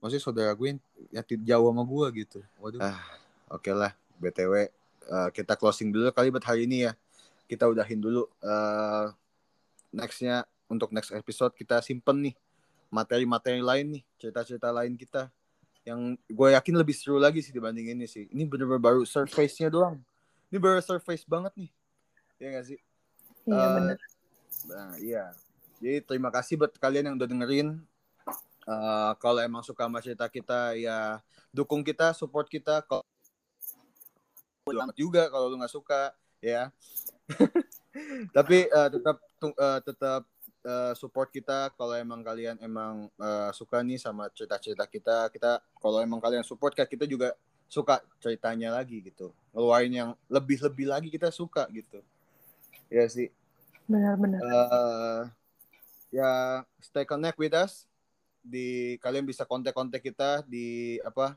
maksudnya 0.00 0.24
saudara 0.24 0.52
gue 0.56 0.72
yang, 0.72 0.80
yang 1.12 1.24
jauh 1.44 1.68
sama 1.68 1.82
gue 1.84 2.06
gitu. 2.24 2.38
Waduh. 2.56 2.80
Ah, 2.80 3.00
oke 3.52 3.68
lah. 3.72 3.92
BTW 4.16 4.52
eh, 5.12 5.28
kita 5.36 5.52
closing 5.60 5.92
dulu 5.92 6.08
kali 6.12 6.32
buat 6.32 6.44
hari 6.48 6.64
ini 6.64 6.88
ya. 6.88 6.92
Kita 7.44 7.68
udahin 7.68 8.00
dulu 8.00 8.24
eh 8.40 9.12
nextnya 9.92 10.44
untuk 10.68 10.92
next 10.92 11.16
episode 11.16 11.56
kita 11.56 11.80
simpen 11.80 12.28
nih 12.28 12.34
materi-materi 12.88 13.60
lain 13.60 14.00
nih, 14.00 14.02
cerita-cerita 14.16 14.72
lain 14.72 14.96
kita 14.96 15.28
yang 15.88 16.20
gue 16.28 16.48
yakin 16.52 16.74
lebih 16.76 16.92
seru 16.92 17.16
lagi 17.16 17.40
sih 17.40 17.48
dibanding 17.48 17.96
ini 17.96 18.04
sih. 18.04 18.28
Ini 18.28 18.44
bener-bener 18.44 18.80
baru 18.80 19.02
surface-nya 19.08 19.72
doang. 19.72 19.96
Ini 20.52 20.60
baru 20.60 20.84
surface 20.84 21.24
banget 21.24 21.56
nih. 21.56 21.70
Iya 22.36 22.48
gak 22.60 22.66
sih? 22.68 22.78
Iya 23.48 23.66
bener. 23.72 23.96
Nah, 24.68 24.92
iya. 25.00 25.24
Jadi 25.80 26.04
terima 26.04 26.28
kasih 26.28 26.60
buat 26.60 26.76
kalian 26.76 27.08
yang 27.08 27.16
udah 27.16 27.28
dengerin. 27.28 27.68
Eh, 28.68 29.12
kalau 29.16 29.40
emang 29.40 29.64
suka 29.64 29.88
sama 29.88 30.04
cerita 30.04 30.28
kita 30.28 30.76
ya 30.76 31.24
dukung 31.48 31.80
kita, 31.80 32.12
support 32.12 32.52
kita. 32.52 32.84
Kalau 32.84 33.00
amat 34.68 34.96
juga 35.00 35.32
kalau 35.32 35.48
lu 35.48 35.56
nggak 35.56 35.72
suka 35.72 36.12
ya. 36.44 36.68
Tapi 38.36 38.68
eh, 38.68 38.88
tetap 38.92 39.16
eh, 39.40 39.80
tetap 39.80 40.22
eh, 40.68 40.92
support 40.92 41.32
kita 41.32 41.72
kalau 41.72 41.96
emang 41.96 42.20
kalian 42.20 42.60
emang 42.60 43.08
eh, 43.16 43.50
suka 43.56 43.80
nih 43.80 43.96
sama 43.96 44.28
cerita-cerita 44.36 44.84
kita. 44.84 45.32
Kita 45.32 45.64
kalau 45.80 46.04
emang 46.04 46.20
kalian 46.20 46.44
support 46.44 46.76
kayak 46.76 46.92
kita 46.92 47.08
juga 47.08 47.32
suka 47.68 48.04
ceritanya 48.20 48.76
lagi 48.76 49.00
gitu. 49.00 49.32
Ngeluarin 49.56 49.92
yang 49.92 50.10
lebih-lebih 50.28 50.86
lagi 50.92 51.08
kita 51.08 51.32
suka 51.32 51.64
gitu. 51.72 52.04
Ya 52.92 53.08
sih 53.08 53.32
Benar-benar. 53.88 54.40
eh 54.44 55.22
ya 56.08 56.64
stay 56.80 57.04
connect 57.04 57.36
with 57.36 57.52
us 57.52 57.84
di 58.40 58.96
kalian 59.04 59.28
bisa 59.28 59.44
kontak-kontak 59.44 60.00
kita 60.00 60.40
di 60.48 60.96
apa 61.04 61.36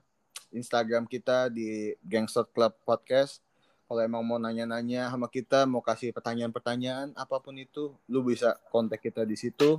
Instagram 0.52 1.08
kita 1.08 1.52
di 1.52 1.96
Gangster 2.04 2.48
Club 2.48 2.72
Podcast 2.88 3.44
kalau 3.92 4.08
emang 4.08 4.24
mau 4.24 4.40
nanya-nanya 4.40 5.12
sama 5.12 5.28
kita 5.28 5.68
mau 5.68 5.84
kasih 5.84 6.16
pertanyaan-pertanyaan 6.16 7.12
apa 7.12 7.44
pun 7.44 7.52
itu 7.60 7.92
lu 8.08 8.24
bisa 8.24 8.56
kontak 8.72 9.04
kita 9.04 9.28
di 9.28 9.36
situ. 9.36 9.76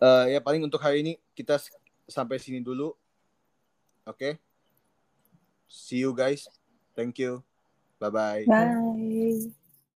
Eh 0.00 0.32
ya 0.32 0.40
paling 0.40 0.64
untuk 0.64 0.80
hari 0.80 1.04
ini 1.04 1.20
kita 1.36 1.60
sampai 2.08 2.40
sini 2.40 2.64
dulu. 2.64 2.96
Oke? 4.08 4.40
See 5.68 6.00
you 6.00 6.16
guys. 6.16 6.48
Thank 6.96 7.20
you. 7.20 7.44
Bye 8.00 8.08
bye 8.08 8.42
Bye. 8.48 9.52